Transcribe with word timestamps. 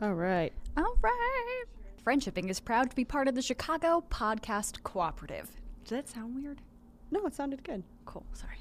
All 0.00 0.14
right. 0.14 0.52
All 0.76 0.96
right. 1.02 1.64
Friendshipping 2.06 2.48
is 2.48 2.60
proud 2.60 2.88
to 2.88 2.94
be 2.96 3.04
part 3.04 3.26
of 3.26 3.34
the 3.34 3.42
Chicago 3.42 4.04
Podcast 4.10 4.84
Cooperative. 4.84 5.50
Does 5.82 5.90
that 5.90 6.08
sound 6.08 6.36
weird? 6.36 6.62
No, 7.10 7.26
it 7.26 7.34
sounded 7.34 7.64
good. 7.64 7.82
Cool. 8.04 8.24
Sorry. 8.32 8.58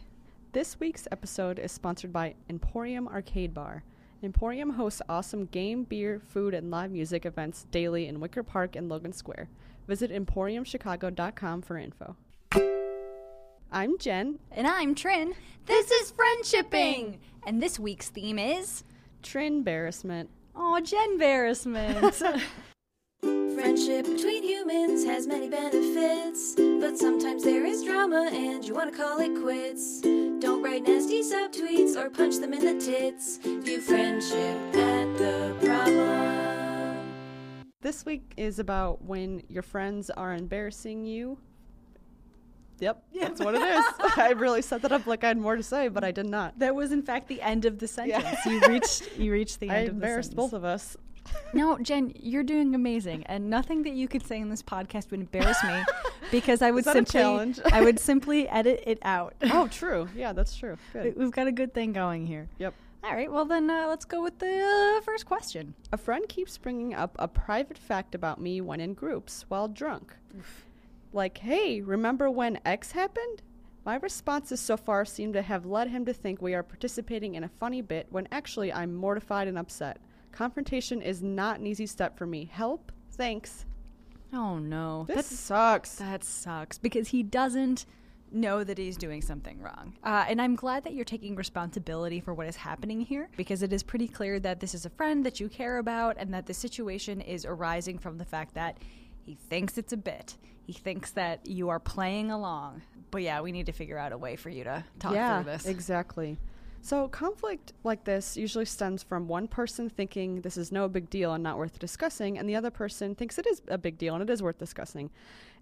This 0.53 0.79
week's 0.79 1.07
episode 1.11 1.59
is 1.59 1.71
sponsored 1.71 2.11
by 2.11 2.33
Emporium 2.49 3.07
Arcade 3.07 3.53
Bar. 3.53 3.83
Emporium 4.23 4.71
hosts 4.71 5.03
awesome 5.07 5.45
game, 5.45 5.83
beer, 5.83 6.19
food, 6.19 6.55
and 6.55 6.71
live 6.71 6.89
music 6.89 7.23
events 7.23 7.67
daily 7.69 8.07
in 8.07 8.19
Wicker 8.19 8.41
Park 8.41 8.75
and 8.75 8.89
Logan 8.89 9.13
Square. 9.13 9.47
Visit 9.87 10.09
emporiumchicago.com 10.11 11.61
for 11.61 11.77
info. 11.77 12.15
I'm 13.71 13.99
Jenn. 13.99 14.39
And 14.51 14.65
I'm 14.65 14.95
Trin. 14.95 15.35
This 15.67 15.91
is 15.91 16.13
Friendshipping. 16.13 17.19
And 17.45 17.61
this 17.61 17.77
week's 17.77 18.09
theme 18.09 18.39
is 18.39 18.83
Trin 19.21 19.57
embarrassment. 19.57 20.31
Oh, 20.59 20.79
Jenn 20.79 21.11
embarrassment. 21.11 22.15
Friendship 23.21 24.05
between 24.05 24.43
humans 24.43 25.05
has 25.05 25.27
many 25.27 25.47
benefits, 25.47 26.55
but 26.55 26.97
sometimes 26.97 27.43
there 27.43 27.63
is 27.63 27.83
drama 27.83 28.27
and 28.31 28.65
you 28.65 28.73
want 28.73 28.91
to 28.91 28.97
call 28.97 29.19
it 29.19 29.39
quits. 29.39 30.01
Don't 30.01 30.63
write 30.63 30.81
nasty 30.81 31.21
subtweets 31.21 31.95
or 31.95 32.09
punch 32.09 32.37
them 32.37 32.53
in 32.53 32.65
the 32.65 32.83
tits. 32.83 33.37
View 33.37 33.81
friendship 33.81 34.75
at 34.75 35.17
the 35.19 35.55
problem. 35.61 37.11
This 37.81 38.03
week 38.03 38.33
is 38.35 38.57
about 38.57 39.03
when 39.03 39.43
your 39.47 39.63
friends 39.63 40.09
are 40.09 40.33
embarrassing 40.33 41.05
you. 41.05 41.37
Yep, 42.79 43.03
that's 43.19 43.39
what 43.41 43.55
it 43.55 43.61
is. 43.61 43.85
I 44.17 44.31
really 44.37 44.61
set 44.61 44.81
that 44.83 44.91
up 44.91 45.07
like 45.07 45.23
I 45.23 45.29
had 45.29 45.37
more 45.37 45.55
to 45.55 45.63
say, 45.63 45.87
but 45.87 46.03
I 46.03 46.11
did 46.11 46.27
not. 46.27 46.57
that 46.59 46.75
was 46.75 46.91
in 46.91 47.01
fact 47.01 47.27
the 47.27 47.41
end 47.41 47.65
of 47.65 47.79
the 47.79 47.87
sentence. 47.87 48.23
Yeah. 48.45 48.51
You 48.51 48.61
reached 48.67 49.17
you 49.17 49.31
reached 49.31 49.59
the 49.59 49.69
I 49.69 49.75
end 49.77 49.87
of 49.89 49.95
the 49.95 50.05
embarrassed 50.05 50.29
sentence. 50.31 50.51
both 50.51 50.53
of 50.57 50.63
us. 50.63 50.95
No, 51.53 51.77
Jenn, 51.79 52.13
you're 52.15 52.43
doing 52.43 52.73
amazing, 52.73 53.23
and 53.25 53.49
nothing 53.49 53.83
that 53.83 53.91
you 53.91 54.07
could 54.07 54.25
say 54.25 54.39
in 54.39 54.49
this 54.49 54.63
podcast 54.63 55.11
would 55.11 55.19
embarrass 55.19 55.61
me, 55.61 55.83
because 56.31 56.61
I 56.61 56.71
would 56.71 56.85
simply, 56.85 57.19
challenge? 57.19 57.59
I 57.69 57.83
would 57.83 57.99
simply 57.99 58.47
edit 58.47 58.81
it 58.87 58.97
out. 59.01 59.33
Oh, 59.43 59.67
true. 59.67 60.07
Yeah, 60.15 60.31
that's 60.31 60.55
true. 60.55 60.77
Good. 60.93 61.17
We've 61.17 61.31
got 61.31 61.47
a 61.47 61.51
good 61.51 61.73
thing 61.73 61.91
going 61.91 62.25
here. 62.27 62.47
Yep. 62.59 62.73
All 63.03 63.13
right, 63.13 63.29
well 63.29 63.43
then 63.43 63.69
uh, 63.69 63.87
let's 63.89 64.05
go 64.05 64.23
with 64.23 64.39
the 64.39 64.97
uh, 64.97 65.01
first 65.01 65.25
question. 65.25 65.73
A 65.91 65.97
friend 65.97 66.23
keeps 66.29 66.57
bringing 66.57 66.93
up 66.93 67.13
a 67.19 67.27
private 67.27 67.77
fact 67.77 68.15
about 68.15 68.39
me 68.39 68.61
when 68.61 68.79
in 68.79 68.93
groups 68.93 69.43
while 69.49 69.67
drunk. 69.67 70.15
Like, 71.13 71.37
hey, 71.39 71.81
remember 71.81 72.29
when 72.29 72.59
X 72.65 72.91
happened? 72.91 73.41
My 73.85 73.95
responses 73.95 74.59
so 74.59 74.75
far 74.75 75.05
seem 75.05 75.31
to 75.33 75.41
have 75.41 75.65
led 75.65 75.89
him 75.89 76.05
to 76.05 76.13
think 76.13 76.41
we 76.41 76.53
are 76.53 76.63
participating 76.63 77.35
in 77.35 77.43
a 77.43 77.49
funny 77.59 77.81
bit 77.81 78.07
when 78.09 78.27
actually 78.31 78.71
I'm 78.73 78.93
mortified 78.95 79.47
and 79.47 79.57
upset. 79.57 79.99
Confrontation 80.33 81.01
is 81.01 81.23
not 81.23 81.59
an 81.59 81.67
easy 81.67 81.85
step 81.85 82.17
for 82.17 82.25
me. 82.27 82.45
Help? 82.51 82.91
Thanks. 83.11 83.65
Oh 84.33 84.59
no, 84.59 85.05
This 85.07 85.15
That's- 85.15 85.39
sucks. 85.39 85.95
that 85.95 86.23
sucks 86.23 86.77
because 86.77 87.07
he 87.07 87.23
doesn't 87.23 87.85
know 88.29 88.61
that 88.65 88.77
he's 88.77 88.97
doing 88.97 89.21
something 89.21 89.61
wrong. 89.61 89.93
Uh, 90.03 90.25
and 90.27 90.41
I'm 90.41 90.57
glad 90.57 90.83
that 90.83 90.93
you're 90.93 91.05
taking 91.05 91.37
responsibility 91.37 92.19
for 92.19 92.33
what 92.33 92.45
is 92.47 92.57
happening 92.57 92.99
here 92.99 93.29
because 93.37 93.63
it 93.63 93.71
is 93.71 93.83
pretty 93.83 94.09
clear 94.09 94.37
that 94.41 94.59
this 94.59 94.75
is 94.75 94.85
a 94.85 94.89
friend 94.89 95.25
that 95.25 95.39
you 95.39 95.47
care 95.47 95.77
about 95.77 96.17
and 96.19 96.33
that 96.33 96.45
the 96.45 96.53
situation 96.53 97.21
is 97.21 97.45
arising 97.45 97.97
from 97.97 98.17
the 98.17 98.25
fact 98.25 98.53
that 98.55 98.79
he 99.27 99.35
thinks 99.35 99.77
it's 99.77 99.91
a 99.91 99.97
bit. 99.97 100.35
He 100.65 100.71
thinks 100.71 101.11
that 101.11 101.45
you 101.45 101.67
are 101.67 101.81
playing 101.81 102.31
along. 102.31 102.81
But 103.11 103.23
yeah, 103.23 103.41
we 103.41 103.51
need 103.51 103.65
to 103.65 103.73
figure 103.73 103.97
out 103.97 104.13
a 104.13 104.17
way 104.17 104.37
for 104.37 104.49
you 104.49 104.63
to 104.63 104.85
talk 104.99 105.13
yeah, 105.13 105.43
through 105.43 105.51
this. 105.51 105.65
exactly. 105.65 106.37
So, 106.81 107.09
conflict 107.09 107.73
like 107.83 108.05
this 108.05 108.37
usually 108.37 108.63
stems 108.63 109.03
from 109.03 109.27
one 109.27 109.49
person 109.49 109.89
thinking 109.89 110.39
this 110.41 110.55
is 110.55 110.71
no 110.71 110.87
big 110.87 111.09
deal 111.09 111.33
and 111.33 111.43
not 111.43 111.57
worth 111.57 111.77
discussing, 111.77 112.37
and 112.37 112.47
the 112.47 112.55
other 112.55 112.71
person 112.71 113.15
thinks 113.15 113.37
it 113.37 113.45
is 113.45 113.61
a 113.67 113.77
big 113.77 113.97
deal 113.97 114.13
and 114.13 114.23
it 114.23 114.29
is 114.29 114.41
worth 114.41 114.57
discussing. 114.57 115.09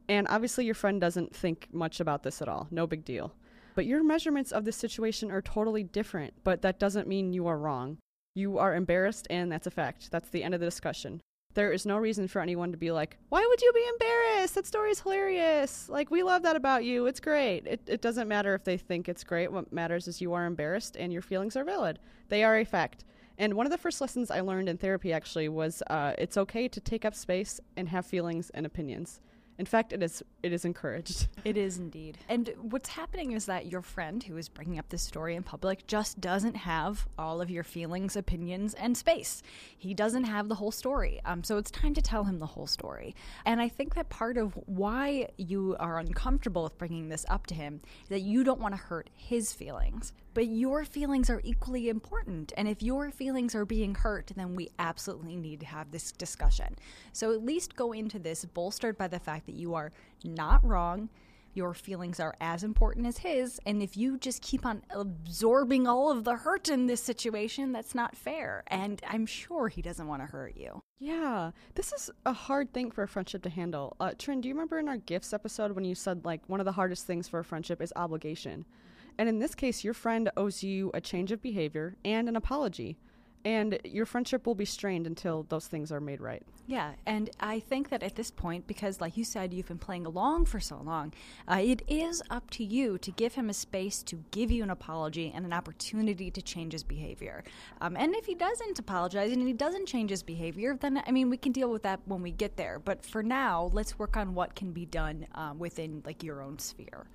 And 0.07 0.27
obviously, 0.29 0.65
your 0.65 0.75
friend 0.75 1.01
doesn't 1.01 1.35
think 1.35 1.67
much 1.71 1.99
about 1.99 2.21
this 2.21 2.43
at 2.43 2.47
all. 2.47 2.67
No 2.69 2.85
big 2.85 3.03
deal. 3.03 3.33
But 3.73 3.87
your 3.87 4.03
measurements 4.03 4.51
of 4.51 4.63
the 4.63 4.71
situation 4.71 5.31
are 5.31 5.41
totally 5.41 5.83
different, 5.83 6.35
but 6.43 6.61
that 6.61 6.79
doesn't 6.79 7.07
mean 7.07 7.33
you 7.33 7.47
are 7.47 7.57
wrong. 7.57 7.97
You 8.35 8.59
are 8.59 8.75
embarrassed, 8.75 9.25
and 9.31 9.51
that's 9.51 9.65
a 9.65 9.71
fact. 9.71 10.11
That's 10.11 10.29
the 10.29 10.43
end 10.43 10.53
of 10.53 10.59
the 10.59 10.67
discussion. 10.67 11.21
There 11.55 11.71
is 11.71 11.85
no 11.85 11.97
reason 11.97 12.27
for 12.27 12.41
anyone 12.41 12.71
to 12.73 12.77
be 12.77 12.91
like, 12.91 13.17
why 13.29 13.45
would 13.47 13.61
you 13.61 13.71
be 13.73 13.87
embarrassed? 13.93 14.55
That 14.55 14.67
story 14.67 14.91
is 14.91 14.99
hilarious. 14.99 15.87
Like, 15.87 16.11
we 16.11 16.21
love 16.21 16.43
that 16.43 16.57
about 16.57 16.83
you. 16.83 17.05
It's 17.05 17.21
great. 17.21 17.65
It, 17.65 17.81
it 17.87 18.01
doesn't 18.01 18.27
matter 18.27 18.53
if 18.53 18.65
they 18.65 18.77
think 18.77 19.07
it's 19.07 19.23
great. 19.23 19.49
What 19.49 19.71
matters 19.71 20.09
is 20.09 20.19
you 20.19 20.33
are 20.33 20.45
embarrassed 20.45 20.97
and 20.97 21.13
your 21.13 21.21
feelings 21.21 21.55
are 21.55 21.63
valid. 21.63 21.99
They 22.27 22.43
are 22.43 22.57
a 22.57 22.65
fact. 22.65 23.05
And 23.37 23.53
one 23.53 23.65
of 23.65 23.71
the 23.71 23.77
first 23.77 24.01
lessons 24.01 24.31
I 24.31 24.41
learned 24.41 24.67
in 24.67 24.77
therapy 24.77 25.13
actually 25.13 25.47
was 25.47 25.81
uh, 25.87 26.13
it's 26.17 26.35
okay 26.37 26.67
to 26.67 26.79
take 26.81 27.05
up 27.05 27.15
space 27.15 27.61
and 27.77 27.87
have 27.87 28.05
feelings 28.05 28.49
and 28.49 28.65
opinions. 28.65 29.21
In 29.57 29.65
fact, 29.65 29.93
it 29.93 30.03
is 30.03 30.21
it 30.43 30.51
is 30.51 30.65
encouraged. 30.65 31.27
It 31.45 31.57
is 31.57 31.77
indeed. 31.77 32.17
And 32.27 32.51
what's 32.59 32.89
happening 32.89 33.33
is 33.33 33.45
that 33.45 33.67
your 33.67 33.83
friend 33.83 34.23
who 34.23 34.35
is 34.35 34.49
bringing 34.49 34.79
up 34.79 34.89
this 34.89 35.03
story 35.03 35.35
in 35.35 35.43
public 35.43 35.85
just 35.85 36.19
doesn't 36.19 36.55
have 36.55 37.07
all 37.19 37.39
of 37.39 37.51
your 37.51 37.63
feelings, 37.63 38.15
opinions, 38.15 38.73
and 38.73 38.97
space. 38.97 39.43
He 39.77 39.93
doesn't 39.93 40.23
have 40.23 40.49
the 40.49 40.55
whole 40.55 40.71
story. 40.71 41.21
Um, 41.23 41.43
so 41.43 41.57
it's 41.57 41.69
time 41.69 41.93
to 41.93 42.01
tell 42.01 42.23
him 42.23 42.39
the 42.39 42.47
whole 42.47 42.65
story. 42.65 43.15
And 43.45 43.61
I 43.61 43.69
think 43.69 43.93
that 43.93 44.09
part 44.09 44.37
of 44.37 44.53
why 44.65 45.29
you 45.37 45.75
are 45.79 45.99
uncomfortable 45.99 46.63
with 46.63 46.79
bringing 46.79 47.09
this 47.09 47.27
up 47.29 47.45
to 47.47 47.53
him 47.53 47.81
is 48.03 48.09
that 48.09 48.21
you 48.21 48.43
don't 48.43 48.59
want 48.59 48.73
to 48.73 48.81
hurt 48.81 49.11
his 49.13 49.53
feelings. 49.53 50.13
But 50.35 50.47
your 50.47 50.83
feelings 50.83 51.29
are 51.29 51.41
equally 51.45 51.87
important. 51.87 52.51
And 52.57 52.67
if 52.67 52.83
your 52.83 53.09
feelings 53.09 53.55
are 53.55 53.65
being 53.65 53.95
hurt, 53.95 54.33
then 54.35 54.53
we 54.53 54.69
absolutely 54.77 55.37
need 55.37 55.61
to 55.61 55.65
have 55.65 55.91
this 55.91 56.11
discussion. 56.11 56.75
So 57.13 57.31
at 57.31 57.43
least 57.43 57.77
go 57.77 57.93
into 57.93 58.19
this 58.19 58.43
bolstered 58.43 58.97
by 58.97 59.07
the 59.07 59.17
fact 59.17 59.45
that 59.45 59.55
you 59.55 59.73
are 59.75 59.93
not 60.25 60.61
wrong. 60.63 61.09
Your 61.53 61.73
feelings 61.73 62.19
are 62.19 62.35
as 62.41 62.65
important 62.65 63.07
as 63.07 63.19
his. 63.19 63.61
And 63.65 63.81
if 63.81 63.95
you 63.95 64.17
just 64.17 64.41
keep 64.41 64.65
on 64.65 64.83
absorbing 64.89 65.87
all 65.87 66.11
of 66.11 66.25
the 66.25 66.35
hurt 66.35 66.67
in 66.67 66.87
this 66.87 67.01
situation, 67.01 67.71
that's 67.71 67.95
not 67.95 68.13
fair. 68.13 68.65
And 68.67 69.01
I'm 69.07 69.25
sure 69.25 69.69
he 69.69 69.81
doesn't 69.81 70.05
want 70.05 70.21
to 70.21 70.27
hurt 70.27 70.57
you. 70.57 70.81
Yeah, 70.99 71.51
this 71.75 71.93
is 71.93 72.11
a 72.25 72.33
hard 72.33 72.73
thing 72.73 72.91
for 72.91 73.03
a 73.03 73.07
friendship 73.07 73.41
to 73.43 73.49
handle. 73.49 73.95
Uh, 74.01 74.11
Trin, 74.19 74.41
do 74.41 74.49
you 74.49 74.53
remember 74.53 74.79
in 74.79 74.89
our 74.89 74.97
gifts 74.97 75.31
episode 75.31 75.71
when 75.71 75.85
you 75.85 75.95
said 75.95 76.25
like 76.25 76.41
one 76.47 76.59
of 76.59 76.65
the 76.65 76.73
hardest 76.73 77.07
things 77.07 77.29
for 77.29 77.39
a 77.39 77.45
friendship 77.45 77.81
is 77.81 77.93
obligation? 77.95 78.65
And 79.17 79.29
in 79.29 79.39
this 79.39 79.55
case, 79.55 79.83
your 79.83 79.93
friend 79.93 80.29
owes 80.35 80.63
you 80.63 80.91
a 80.93 81.01
change 81.01 81.31
of 81.31 81.41
behavior 81.41 81.95
and 82.03 82.27
an 82.27 82.35
apology. 82.35 82.97
And 83.45 83.77
your 83.83 84.07
friendship 84.07 84.47
will 84.47 84.55
be 84.55 84.65
strained 84.65 85.05
until 85.05 85.43
those 85.43 85.67
things 85.67 85.91
are 85.91 86.01
made 86.01 86.19
right. 86.19 86.41
Yeah, 86.65 86.93
and 87.05 87.29
I 87.39 87.59
think 87.59 87.89
that 87.89 88.01
at 88.01 88.15
this 88.15 88.31
point, 88.31 88.65
because 88.65 88.99
like 88.99 89.17
you 89.17 89.23
said, 89.23 89.53
you've 89.53 89.67
been 89.67 89.77
playing 89.77 90.07
along 90.07 90.45
for 90.45 90.59
so 90.59 90.81
long, 90.83 91.13
uh, 91.47 91.61
it 91.63 91.83
is 91.87 92.23
up 92.31 92.49
to 92.51 92.63
you 92.63 92.97
to 92.97 93.11
give 93.11 93.35
him 93.35 93.51
a 93.51 93.53
space 93.53 94.01
to 94.03 94.23
give 94.31 94.49
you 94.49 94.63
an 94.63 94.71
apology 94.71 95.31
and 95.35 95.45
an 95.45 95.53
opportunity 95.53 96.31
to 96.31 96.41
change 96.41 96.73
his 96.73 96.83
behavior. 96.83 97.43
Um, 97.81 97.95
and 97.95 98.15
if 98.15 98.25
he 98.25 98.33
doesn't 98.33 98.79
apologize 98.79 99.31
and 99.31 99.45
he 99.45 99.53
doesn't 99.53 99.85
change 99.85 100.09
his 100.09 100.23
behavior, 100.23 100.75
then 100.81 101.03
I 101.05 101.11
mean 101.11 101.29
we 101.29 101.37
can 101.37 101.51
deal 101.51 101.69
with 101.69 101.83
that 101.83 101.99
when 102.05 102.23
we 102.23 102.31
get 102.31 102.57
there. 102.57 102.79
But 102.79 103.05
for 103.05 103.21
now, 103.21 103.69
let's 103.73 103.99
work 103.99 104.17
on 104.17 104.33
what 104.33 104.55
can 104.55 104.71
be 104.71 104.87
done 104.87 105.27
um, 105.35 105.59
within 105.59 106.01
like 106.03 106.23
your 106.23 106.41
own 106.41 106.57
sphere. 106.57 107.05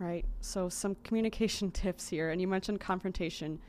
Right. 0.00 0.24
So 0.40 0.68
some 0.68 0.96
communication 1.04 1.70
tips 1.82 2.08
here, 2.08 2.30
and 2.30 2.40
you 2.40 2.48
mentioned 2.48 2.80
confrontation 2.80 3.60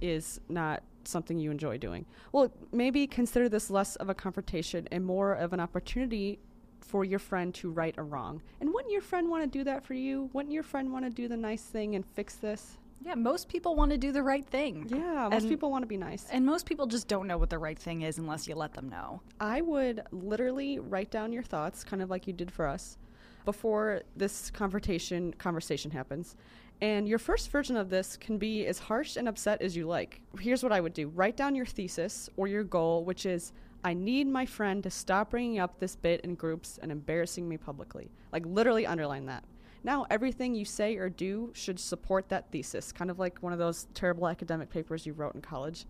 is 0.00 0.40
not 0.48 0.82
something 1.04 1.38
you 1.38 1.50
enjoy 1.50 1.76
doing. 1.78 2.06
Well, 2.32 2.50
maybe 2.72 3.06
consider 3.06 3.48
this 3.48 3.70
less 3.70 3.94
of 3.96 4.08
a 4.08 4.14
confrontation 4.14 4.88
and 4.90 5.04
more 5.04 5.34
of 5.34 5.52
an 5.52 5.60
opportunity 5.60 6.40
for 6.80 7.04
your 7.04 7.18
friend 7.18 7.54
to 7.54 7.70
right 7.70 7.94
a 7.98 8.02
wrong. 8.02 8.42
And 8.60 8.72
wouldn't 8.72 8.92
your 8.92 9.02
friend 9.02 9.28
want 9.28 9.42
to 9.44 9.46
do 9.58 9.62
that 9.64 9.84
for 9.84 9.94
you? 9.94 10.30
Wouldn't 10.32 10.52
your 10.52 10.62
friend 10.62 10.90
want 10.92 11.04
to 11.04 11.10
do 11.10 11.28
the 11.28 11.36
nice 11.36 11.62
thing 11.62 11.94
and 11.94 12.04
fix 12.04 12.36
this? 12.36 12.78
Yeah, 13.04 13.14
most 13.14 13.48
people 13.48 13.74
want 13.76 13.90
to 13.90 13.98
do 13.98 14.12
the 14.12 14.22
right 14.22 14.44
thing. 14.46 14.86
Yeah, 14.88 15.28
most 15.30 15.42
And- 15.42 15.50
people 15.50 15.70
want 15.70 15.82
to 15.82 15.86
be 15.86 15.98
nice. 15.98 16.26
And 16.30 16.46
most 16.46 16.64
people 16.64 16.86
just 16.86 17.06
don't 17.06 17.26
know 17.26 17.36
what 17.36 17.50
the 17.50 17.58
right 17.58 17.78
thing 17.78 18.02
is 18.02 18.16
unless 18.18 18.48
you 18.48 18.54
let 18.54 18.72
them 18.72 18.88
know. 18.88 19.20
I 19.40 19.60
would 19.60 20.02
literally 20.10 20.78
write 20.78 21.10
down 21.10 21.32
your 21.32 21.42
thoughts, 21.42 21.84
kind 21.84 22.00
of 22.00 22.08
like 22.08 22.26
you 22.26 22.32
did 22.32 22.50
for 22.50 22.66
us, 22.66 22.96
before 23.44 24.02
this 24.16 24.50
confrontation 24.50 25.32
conversation 25.34 25.90
happens. 25.90 26.36
And 26.80 27.08
your 27.08 27.18
first 27.18 27.50
version 27.50 27.76
of 27.76 27.88
this 27.88 28.16
can 28.16 28.36
be 28.36 28.66
as 28.66 28.78
harsh 28.78 29.16
and 29.16 29.28
upset 29.28 29.62
as 29.62 29.76
you 29.76 29.86
like. 29.86 30.20
Here's 30.38 30.62
what 30.62 30.72
I 30.72 30.80
would 30.80 30.92
do 30.92 31.08
write 31.08 31.36
down 31.36 31.54
your 31.54 31.66
thesis 31.66 32.28
or 32.36 32.48
your 32.48 32.64
goal, 32.64 33.04
which 33.04 33.26
is 33.26 33.52
I 33.84 33.94
need 33.94 34.26
my 34.26 34.46
friend 34.46 34.82
to 34.82 34.90
stop 34.90 35.30
bringing 35.30 35.58
up 35.58 35.78
this 35.78 35.94
bit 35.94 36.22
in 36.22 36.34
groups 36.34 36.78
and 36.82 36.90
embarrassing 36.90 37.48
me 37.48 37.58
publicly. 37.58 38.10
Like, 38.32 38.44
literally 38.46 38.86
underline 38.86 39.26
that. 39.26 39.44
Now, 39.84 40.06
everything 40.08 40.54
you 40.54 40.64
say 40.64 40.96
or 40.96 41.10
do 41.10 41.50
should 41.52 41.78
support 41.78 42.30
that 42.30 42.50
thesis, 42.50 42.92
kind 42.92 43.10
of 43.10 43.18
like 43.18 43.42
one 43.42 43.52
of 43.52 43.58
those 43.58 43.86
terrible 43.92 44.26
academic 44.26 44.70
papers 44.70 45.04
you 45.04 45.12
wrote 45.12 45.34
in 45.34 45.42
college. 45.42 45.84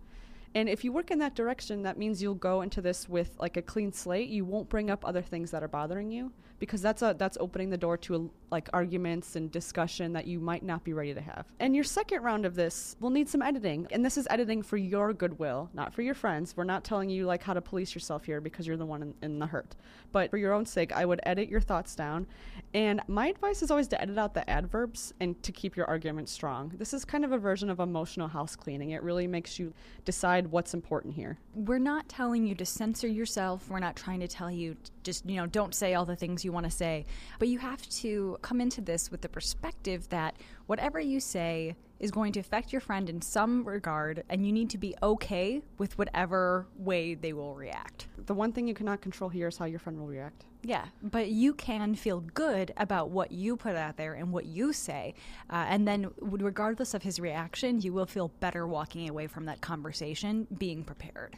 And 0.53 0.67
if 0.67 0.83
you 0.83 0.91
work 0.91 1.11
in 1.11 1.19
that 1.19 1.35
direction, 1.35 1.83
that 1.83 1.97
means 1.97 2.21
you'll 2.21 2.35
go 2.35 2.61
into 2.61 2.81
this 2.81 3.07
with 3.07 3.35
like 3.39 3.55
a 3.55 3.61
clean 3.61 3.93
slate. 3.93 4.29
You 4.29 4.43
won't 4.43 4.69
bring 4.69 4.89
up 4.89 5.05
other 5.05 5.21
things 5.21 5.51
that 5.51 5.63
are 5.63 5.67
bothering 5.69 6.11
you 6.11 6.31
because 6.59 6.81
that's 6.81 7.01
a 7.01 7.15
that's 7.17 7.37
opening 7.39 7.69
the 7.69 7.77
door 7.77 7.97
to 7.97 8.31
like 8.51 8.69
arguments 8.73 9.35
and 9.35 9.51
discussion 9.51 10.13
that 10.13 10.25
you 10.25 10.39
might 10.39 10.63
not 10.63 10.83
be 10.83 10.93
ready 10.93 11.13
to 11.13 11.21
have. 11.21 11.45
And 11.59 11.75
your 11.75 11.83
second 11.83 12.23
round 12.23 12.45
of 12.45 12.55
this 12.55 12.95
will 12.99 13.09
need 13.09 13.27
some 13.27 13.41
editing. 13.41 13.87
And 13.91 14.05
this 14.05 14.17
is 14.17 14.27
editing 14.29 14.61
for 14.61 14.77
your 14.77 15.13
goodwill, 15.13 15.69
not 15.73 15.93
for 15.93 16.01
your 16.01 16.13
friends. 16.13 16.55
We're 16.55 16.63
not 16.63 16.83
telling 16.83 17.09
you 17.09 17.25
like 17.25 17.43
how 17.43 17.53
to 17.53 17.61
police 17.61 17.93
yourself 17.93 18.23
here 18.23 18.39
because 18.39 18.65
you're 18.65 18.77
the 18.77 18.85
one 18.85 19.01
in, 19.01 19.13
in 19.21 19.39
the 19.39 19.47
hurt. 19.47 19.75
But 20.11 20.29
for 20.29 20.37
your 20.37 20.53
own 20.53 20.65
sake, 20.65 20.93
I 20.93 21.05
would 21.05 21.19
edit 21.23 21.49
your 21.49 21.59
thoughts 21.59 21.95
down. 21.95 22.27
And 22.73 23.01
my 23.07 23.27
advice 23.27 23.61
is 23.61 23.71
always 23.71 23.87
to 23.89 24.01
edit 24.01 24.17
out 24.17 24.33
the 24.33 24.49
adverbs 24.49 25.13
and 25.19 25.41
to 25.43 25.51
keep 25.51 25.75
your 25.75 25.87
argument 25.87 26.29
strong. 26.29 26.71
This 26.77 26.93
is 26.93 27.03
kind 27.03 27.25
of 27.25 27.31
a 27.31 27.37
version 27.37 27.69
of 27.69 27.79
emotional 27.79 28.27
house 28.27 28.55
cleaning. 28.55 28.91
It 28.91 29.03
really 29.03 29.27
makes 29.27 29.59
you 29.59 29.73
decide 30.05 30.47
what's 30.47 30.73
important 30.73 31.13
here. 31.13 31.37
We're 31.53 31.79
not 31.79 32.07
telling 32.07 32.45
you 32.45 32.55
to 32.55 32.65
censor 32.65 33.07
yourself. 33.07 33.69
We're 33.69 33.79
not 33.79 33.95
trying 33.95 34.21
to 34.21 34.27
tell 34.27 34.51
you 34.51 34.77
just, 35.03 35.25
you 35.25 35.35
know, 35.35 35.45
don't 35.45 35.75
say 35.75 35.93
all 35.93 36.05
the 36.05 36.15
things 36.15 36.44
you 36.45 36.53
want 36.53 36.65
to 36.65 36.71
say. 36.71 37.05
But 37.39 37.49
you 37.49 37.59
have 37.59 37.81
to 37.89 38.37
come 38.41 38.61
into 38.61 38.79
this 38.79 39.11
with 39.11 39.21
the 39.21 39.29
perspective 39.29 40.07
that 40.09 40.37
whatever 40.67 40.99
you 40.99 41.19
say 41.19 41.75
is 41.99 42.11
going 42.11 42.31
to 42.33 42.39
affect 42.39 42.71
your 42.71 42.81
friend 42.81 43.09
in 43.09 43.21
some 43.21 43.65
regard, 43.65 44.23
and 44.29 44.45
you 44.45 44.51
need 44.51 44.69
to 44.69 44.77
be 44.77 44.95
okay 45.01 45.61
with 45.77 45.97
whatever 45.97 46.67
way 46.77 47.15
they 47.15 47.33
will 47.33 47.55
react. 47.55 48.07
The 48.25 48.33
one 48.33 48.51
thing 48.51 48.67
you 48.67 48.73
cannot 48.73 49.01
control 49.01 49.29
here 49.29 49.47
is 49.47 49.57
how 49.57 49.65
your 49.65 49.79
friend 49.79 49.99
will 49.99 50.07
react. 50.07 50.45
Yeah, 50.61 50.85
but 51.03 51.29
you 51.29 51.53
can 51.53 51.93
feel 51.93 52.21
good 52.21 52.73
about 52.77 53.11
what 53.11 53.31
you 53.31 53.55
put 53.55 53.75
out 53.75 53.97
there 53.97 54.15
and 54.15 54.31
what 54.31 54.45
you 54.45 54.73
say. 54.73 55.13
Uh, 55.49 55.65
and 55.69 55.87
then, 55.87 56.09
regardless 56.19 56.93
of 56.93 57.03
his 57.03 57.19
reaction, 57.19 57.81
you 57.81 57.93
will 57.93 58.07
feel 58.07 58.29
better 58.39 58.67
walking 58.67 59.07
away 59.07 59.27
from 59.27 59.45
that 59.45 59.61
conversation 59.61 60.47
being 60.57 60.83
prepared. 60.83 61.37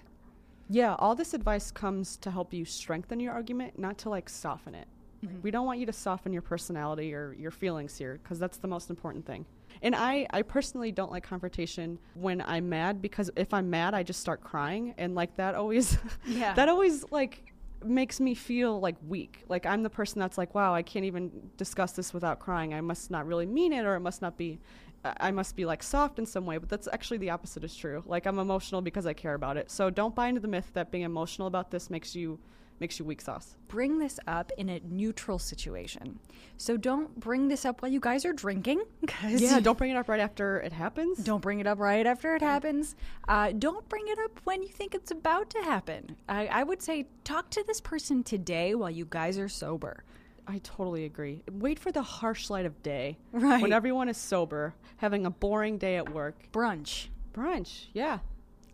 Yeah, 0.69 0.95
all 0.95 1.13
this 1.13 1.33
advice 1.33 1.71
comes 1.71 2.17
to 2.17 2.31
help 2.31 2.53
you 2.53 2.65
strengthen 2.65 3.19
your 3.19 3.33
argument, 3.33 3.77
not 3.77 3.97
to 3.99 4.09
like 4.09 4.29
soften 4.29 4.75
it. 4.75 4.87
Mm-hmm. 5.25 5.41
We 5.41 5.51
don't 5.51 5.65
want 5.65 5.79
you 5.79 5.85
to 5.85 5.93
soften 5.93 6.31
your 6.31 6.41
personality 6.41 7.13
or 7.13 7.33
your 7.33 7.51
feelings 7.51 7.97
here 7.97 8.19
because 8.21 8.39
that's 8.39 8.57
the 8.57 8.67
most 8.67 8.89
important 8.89 9.25
thing. 9.25 9.45
And 9.81 9.95
I, 9.95 10.27
I 10.31 10.41
personally 10.41 10.91
don't 10.91 11.11
like 11.11 11.23
confrontation 11.23 11.99
when 12.15 12.41
I'm 12.41 12.67
mad 12.69 13.01
because 13.01 13.29
if 13.35 13.53
I'm 13.53 13.69
mad, 13.69 13.93
I 13.93 14.03
just 14.03 14.19
start 14.19 14.41
crying, 14.43 14.93
and 14.97 15.15
like 15.15 15.35
that 15.37 15.55
always, 15.55 15.97
yeah, 16.25 16.53
that 16.53 16.69
always 16.69 17.05
like 17.11 17.53
makes 17.85 18.19
me 18.19 18.33
feel 18.33 18.79
like 18.79 18.95
weak. 19.07 19.43
Like 19.49 19.65
I'm 19.65 19.83
the 19.83 19.89
person 19.89 20.19
that's 20.19 20.37
like, 20.37 20.55
wow, 20.55 20.73
I 20.73 20.81
can't 20.81 21.05
even 21.05 21.31
discuss 21.57 21.91
this 21.91 22.13
without 22.13 22.39
crying. 22.39 22.73
I 22.73 22.81
must 22.81 23.11
not 23.11 23.27
really 23.27 23.45
mean 23.45 23.73
it, 23.73 23.85
or 23.85 23.95
it 23.95 24.01
must 24.01 24.21
not 24.21 24.37
be. 24.37 24.59
I 25.03 25.31
must 25.31 25.55
be 25.55 25.63
like 25.63 25.83
soft 25.83 26.19
in 26.19 26.25
some 26.25 26.45
way, 26.45 26.57
but 26.57 26.69
that's 26.69 26.87
actually 26.91 27.19
the 27.19 27.29
opposite 27.29 27.63
is 27.63 27.75
true. 27.75 28.03
Like 28.07 28.25
I'm 28.25 28.39
emotional 28.39 28.81
because 28.81 29.05
I 29.05 29.13
care 29.13 29.35
about 29.35 29.55
it. 29.55 29.69
So 29.71 29.89
don't 29.89 30.13
buy 30.15 30.27
into 30.27 30.41
the 30.41 30.47
myth 30.47 30.71
that 30.73 30.91
being 30.91 31.03
emotional 31.03 31.47
about 31.47 31.71
this 31.71 31.89
makes 31.89 32.15
you 32.15 32.39
makes 32.79 32.99
you 32.99 33.05
weak 33.05 33.21
sauce. 33.21 33.55
Bring 33.67 33.99
this 33.99 34.19
up 34.27 34.51
in 34.57 34.69
a 34.69 34.79
neutral 34.87 35.39
situation. 35.39 36.19
So 36.57 36.77
don't 36.77 37.19
bring 37.19 37.47
this 37.47 37.65
up 37.65 37.81
while 37.81 37.91
you 37.91 37.99
guys 37.99 38.25
are 38.25 38.33
drinking. 38.33 38.83
yeah, 39.27 39.59
don't 39.59 39.77
bring 39.77 39.91
it 39.91 39.97
up 39.97 40.09
right 40.09 40.19
after 40.19 40.59
it 40.59 40.73
happens. 40.73 41.17
Don't 41.19 41.41
bring 41.41 41.59
it 41.59 41.67
up 41.67 41.79
right 41.79 42.05
after 42.05 42.35
it 42.35 42.41
happens. 42.41 42.95
Uh, 43.27 43.51
don't 43.51 43.87
bring 43.89 44.07
it 44.07 44.19
up 44.19 44.39
when 44.43 44.61
you 44.61 44.69
think 44.69 44.95
it's 44.95 45.11
about 45.11 45.49
to 45.51 45.59
happen. 45.59 46.15
I, 46.29 46.47
I 46.47 46.63
would 46.63 46.81
say 46.81 47.07
talk 47.23 47.49
to 47.51 47.63
this 47.67 47.81
person 47.81 48.23
today 48.23 48.75
while 48.75 48.91
you 48.91 49.05
guys 49.09 49.37
are 49.37 49.49
sober. 49.49 50.03
I 50.47 50.59
totally 50.59 51.03
agree. 51.03 51.43
Wait 51.51 51.77
for 51.77 51.91
the 51.91 52.01
harsh 52.01 52.49
light 52.49 52.65
of 52.65 52.81
day. 52.81 53.17
Right. 53.33 53.61
When 53.61 53.73
everyone 53.73 54.07
is 54.07 54.17
sober, 54.17 54.75
having 54.97 55.25
a 55.25 55.29
boring 55.29 55.77
day 55.77 55.97
at 55.97 56.13
work. 56.13 56.35
Brunch. 56.53 57.07
Brunch, 57.33 57.87
yeah. 57.93 58.19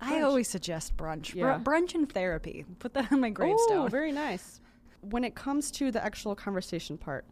I 0.04 0.22
always 0.22 0.48
suggest 0.48 0.98
brunch. 0.98 1.34
Yeah. 1.34 1.58
Br- 1.58 1.72
brunch 1.72 1.96
and 1.96 2.12
therapy. 2.12 2.66
Put 2.80 2.94
that 2.94 3.12
on 3.12 3.20
my 3.20 3.30
gravestone. 3.30 3.86
Oh, 3.86 3.88
very 3.88 4.12
nice. 4.12 4.60
When 5.02 5.24
it 5.24 5.36
comes 5.36 5.72
to 5.72 5.92
the 5.92 6.04
actual 6.04 6.36
conversation 6.36 6.98
part, 6.98 7.26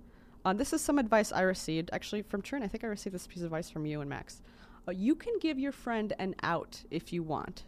uh, 0.43 0.53
this 0.53 0.73
is 0.73 0.81
some 0.81 0.99
advice 0.99 1.31
I 1.31 1.41
received 1.41 1.89
actually 1.93 2.23
from 2.23 2.41
Trin. 2.41 2.63
I 2.63 2.67
think 2.67 2.83
I 2.83 2.87
received 2.87 3.13
this 3.15 3.27
piece 3.27 3.39
of 3.39 3.45
advice 3.45 3.69
from 3.69 3.85
you 3.85 4.01
and 4.01 4.09
Max. 4.09 4.41
Uh, 4.87 4.91
you 4.91 5.15
can 5.15 5.33
give 5.39 5.59
your 5.59 5.71
friend 5.71 6.13
an 6.19 6.35
out 6.41 6.83
if 6.89 7.13
you 7.13 7.23
want. 7.23 7.65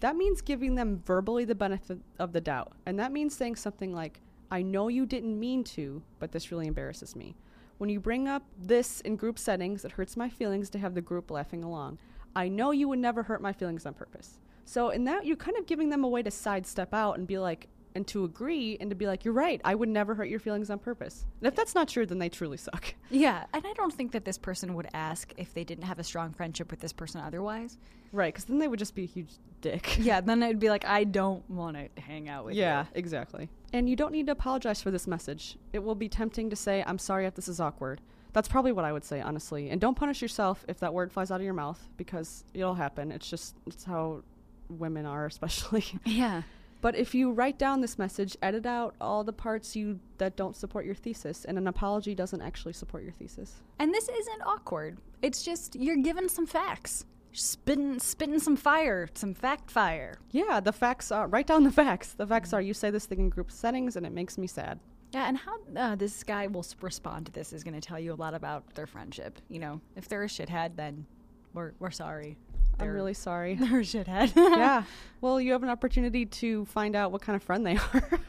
That 0.00 0.16
means 0.16 0.40
giving 0.40 0.74
them 0.74 1.00
verbally 1.06 1.44
the 1.44 1.54
benefit 1.54 1.98
of 2.18 2.32
the 2.32 2.40
doubt. 2.40 2.72
And 2.86 2.98
that 2.98 3.12
means 3.12 3.34
saying 3.34 3.56
something 3.56 3.94
like, 3.94 4.20
I 4.50 4.60
know 4.60 4.88
you 4.88 5.06
didn't 5.06 5.38
mean 5.38 5.64
to, 5.64 6.02
but 6.18 6.32
this 6.32 6.50
really 6.50 6.66
embarrasses 6.66 7.16
me. 7.16 7.36
When 7.78 7.88
you 7.88 8.00
bring 8.00 8.28
up 8.28 8.42
this 8.58 9.00
in 9.00 9.16
group 9.16 9.38
settings, 9.38 9.84
it 9.84 9.92
hurts 9.92 10.16
my 10.16 10.28
feelings 10.28 10.68
to 10.70 10.78
have 10.78 10.94
the 10.94 11.00
group 11.00 11.30
laughing 11.30 11.64
along. 11.64 11.98
I 12.34 12.48
know 12.48 12.70
you 12.70 12.88
would 12.88 12.98
never 12.98 13.22
hurt 13.22 13.42
my 13.42 13.52
feelings 13.52 13.86
on 13.86 13.94
purpose. 13.94 14.38
So 14.64 14.90
in 14.90 15.04
that, 15.04 15.26
you're 15.26 15.36
kind 15.36 15.56
of 15.56 15.66
giving 15.66 15.90
them 15.90 16.04
a 16.04 16.08
way 16.08 16.22
to 16.22 16.30
sidestep 16.30 16.94
out 16.94 17.18
and 17.18 17.26
be 17.26 17.38
like, 17.38 17.68
and 17.94 18.06
to 18.08 18.24
agree 18.24 18.76
and 18.80 18.90
to 18.90 18.96
be 18.96 19.06
like, 19.06 19.24
you're 19.24 19.34
right, 19.34 19.60
I 19.64 19.74
would 19.74 19.88
never 19.88 20.14
hurt 20.14 20.28
your 20.28 20.38
feelings 20.38 20.70
on 20.70 20.78
purpose. 20.78 21.26
And 21.40 21.48
if 21.48 21.54
that's 21.54 21.74
not 21.74 21.88
true, 21.88 22.06
then 22.06 22.18
they 22.18 22.28
truly 22.28 22.56
suck. 22.56 22.94
Yeah, 23.10 23.44
and 23.52 23.62
I 23.66 23.74
don't 23.74 23.92
think 23.92 24.12
that 24.12 24.24
this 24.24 24.38
person 24.38 24.72
would 24.74 24.88
ask 24.94 25.34
if 25.36 25.52
they 25.52 25.64
didn't 25.64 25.84
have 25.84 25.98
a 25.98 26.04
strong 26.04 26.32
friendship 26.32 26.70
with 26.70 26.80
this 26.80 26.94
person 26.94 27.20
otherwise. 27.20 27.76
Right, 28.10 28.32
because 28.32 28.46
then 28.46 28.58
they 28.58 28.68
would 28.68 28.78
just 28.78 28.94
be 28.94 29.02
a 29.02 29.06
huge 29.06 29.34
dick. 29.60 29.98
Yeah, 30.00 30.22
then 30.22 30.42
I'd 30.42 30.58
be 30.58 30.70
like, 30.70 30.86
I 30.86 31.04
don't 31.04 31.48
want 31.50 31.76
to 31.76 32.00
hang 32.00 32.30
out 32.30 32.46
with 32.46 32.54
yeah, 32.54 32.62
you. 32.62 32.88
Yeah, 32.88 32.98
exactly. 32.98 33.50
And 33.74 33.86
you 33.86 33.96
don't 33.96 34.12
need 34.12 34.26
to 34.26 34.32
apologize 34.32 34.80
for 34.80 34.90
this 34.90 35.06
message. 35.06 35.58
It 35.74 35.80
will 35.80 35.94
be 35.94 36.08
tempting 36.08 36.48
to 36.48 36.56
say, 36.56 36.82
I'm 36.86 36.98
sorry 36.98 37.26
if 37.26 37.34
this 37.34 37.48
is 37.48 37.60
awkward. 37.60 38.00
That's 38.32 38.48
probably 38.48 38.72
what 38.72 38.84
I 38.84 38.92
would 38.92 39.04
say, 39.04 39.20
honestly. 39.20 39.70
And 39.70 39.80
don't 39.80 39.96
punish 39.96 40.22
yourself 40.22 40.64
if 40.68 40.80
that 40.80 40.94
word 40.94 41.12
flies 41.12 41.30
out 41.30 41.40
of 41.40 41.44
your 41.44 41.54
mouth 41.54 41.88
because 41.96 42.44
it'll 42.54 42.74
happen. 42.74 43.12
It's 43.12 43.28
just, 43.28 43.56
it's 43.66 43.84
how 43.84 44.22
women 44.68 45.06
are, 45.06 45.26
especially. 45.34 45.84
Yeah. 46.04 46.42
But 46.82 46.96
if 46.96 47.14
you 47.14 47.30
write 47.30 47.58
down 47.58 47.80
this 47.80 47.96
message, 47.96 48.36
edit 48.42 48.66
out 48.66 48.96
all 49.00 49.22
the 49.22 49.32
parts 49.32 49.76
you 49.76 50.00
that 50.18 50.36
don't 50.36 50.56
support 50.56 50.84
your 50.84 50.96
thesis, 50.96 51.44
and 51.44 51.56
an 51.56 51.68
apology 51.68 52.12
doesn't 52.12 52.42
actually 52.42 52.72
support 52.72 53.04
your 53.04 53.12
thesis. 53.12 53.62
And 53.78 53.94
this 53.94 54.08
isn't 54.08 54.42
awkward. 54.44 54.98
It's 55.22 55.44
just 55.44 55.76
you're 55.76 55.96
given 55.96 56.28
some 56.28 56.44
facts. 56.44 57.06
Spitting, 57.34 57.98
spitting 58.00 58.40
some 58.40 58.56
fire, 58.56 59.08
some 59.14 59.32
fact 59.32 59.70
fire. 59.70 60.18
Yeah, 60.32 60.58
the 60.58 60.72
facts 60.72 61.12
are. 61.12 61.28
Write 61.28 61.46
down 61.46 61.62
the 61.62 61.70
facts. 61.82 62.14
The 62.14 62.26
facts 62.26 62.50
mm. 62.50 62.54
are 62.54 62.60
you 62.60 62.74
say 62.74 62.90
this 62.90 63.06
thing 63.06 63.20
in 63.20 63.28
group 63.28 63.52
settings, 63.52 63.94
and 63.94 64.04
it 64.04 64.12
makes 64.12 64.36
me 64.36 64.48
sad. 64.48 64.80
Yeah, 65.12 65.28
and 65.28 65.36
how 65.36 65.58
uh, 65.76 65.94
this 65.94 66.24
guy 66.24 66.46
will 66.46 66.64
respond 66.80 67.26
to 67.26 67.32
this 67.32 67.52
is 67.52 67.62
going 67.62 67.74
to 67.78 67.86
tell 67.86 67.98
you 67.98 68.12
a 68.12 68.16
lot 68.16 68.32
about 68.34 68.74
their 68.74 68.86
friendship. 68.86 69.38
You 69.50 69.58
know, 69.60 69.80
if 69.96 70.08
they're 70.08 70.22
a 70.22 70.26
shithead, 70.28 70.76
then 70.76 71.04
we're 71.52 71.72
we're 71.78 71.90
sorry. 71.90 72.36
I'm 72.78 72.86
They're- 72.86 72.94
really 72.94 73.14
sorry. 73.14 73.54
they're 73.60 73.80
a 73.80 73.82
shithead. 73.82 74.34
yeah. 74.34 74.84
Well, 75.20 75.40
you 75.40 75.52
have 75.52 75.62
an 75.62 75.68
opportunity 75.68 76.24
to 76.26 76.64
find 76.64 76.96
out 76.96 77.12
what 77.12 77.20
kind 77.22 77.36
of 77.36 77.42
friend 77.42 77.64
they 77.66 77.76
are. 77.94 78.20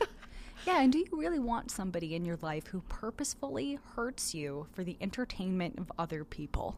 Yeah, 0.67 0.81
and 0.81 0.91
do 0.93 0.99
you 0.99 1.07
really 1.11 1.39
want 1.39 1.71
somebody 1.71 2.13
in 2.15 2.23
your 2.25 2.37
life 2.41 2.67
who 2.67 2.81
purposefully 2.87 3.79
hurts 3.95 4.33
you 4.35 4.67
for 4.73 4.83
the 4.83 4.95
entertainment 5.01 5.79
of 5.79 5.91
other 5.97 6.23
people? 6.23 6.77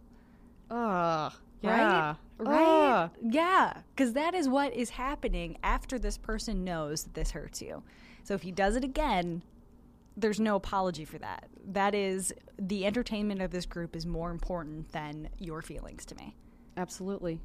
Ugh. 0.71 1.33
Right? 1.63 1.77
Yeah. 1.79 2.15
Right? 2.37 3.01
Ugh. 3.03 3.09
Yeah, 3.21 3.73
because 3.95 4.13
that 4.13 4.33
is 4.35 4.47
what 4.47 4.73
is 4.73 4.91
happening 4.91 5.57
after 5.63 5.97
this 5.99 6.17
person 6.17 6.63
knows 6.63 7.03
that 7.03 7.13
this 7.13 7.31
hurts 7.31 7.61
you. 7.61 7.83
So 8.23 8.33
if 8.35 8.41
he 8.43 8.51
does 8.51 8.75
it 8.75 8.83
again, 8.83 9.41
there's 10.17 10.39
no 10.39 10.55
apology 10.55 11.05
for 11.05 11.17
that. 11.19 11.47
That 11.67 11.93
is 11.93 12.33
the 12.57 12.85
entertainment 12.85 13.41
of 13.41 13.51
this 13.51 13.65
group 13.65 13.95
is 13.95 14.05
more 14.05 14.31
important 14.31 14.91
than 14.91 15.29
your 15.39 15.61
feelings 15.61 16.05
to 16.05 16.15
me. 16.15 16.35
Absolutely. 16.77 17.41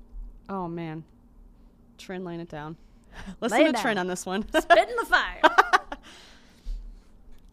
Oh 0.48 0.68
man. 0.68 1.04
Trin 1.98 2.24
laying 2.24 2.40
it 2.40 2.48
down. 2.48 2.76
Listen 3.40 3.58
Lay 3.58 3.64
to 3.64 3.70
it 3.70 3.82
Trin 3.82 3.98
on 3.98 4.06
this 4.06 4.24
one. 4.24 4.42
Spit 4.48 4.88
in 4.88 4.96
the 4.96 5.06
fire. 5.06 5.40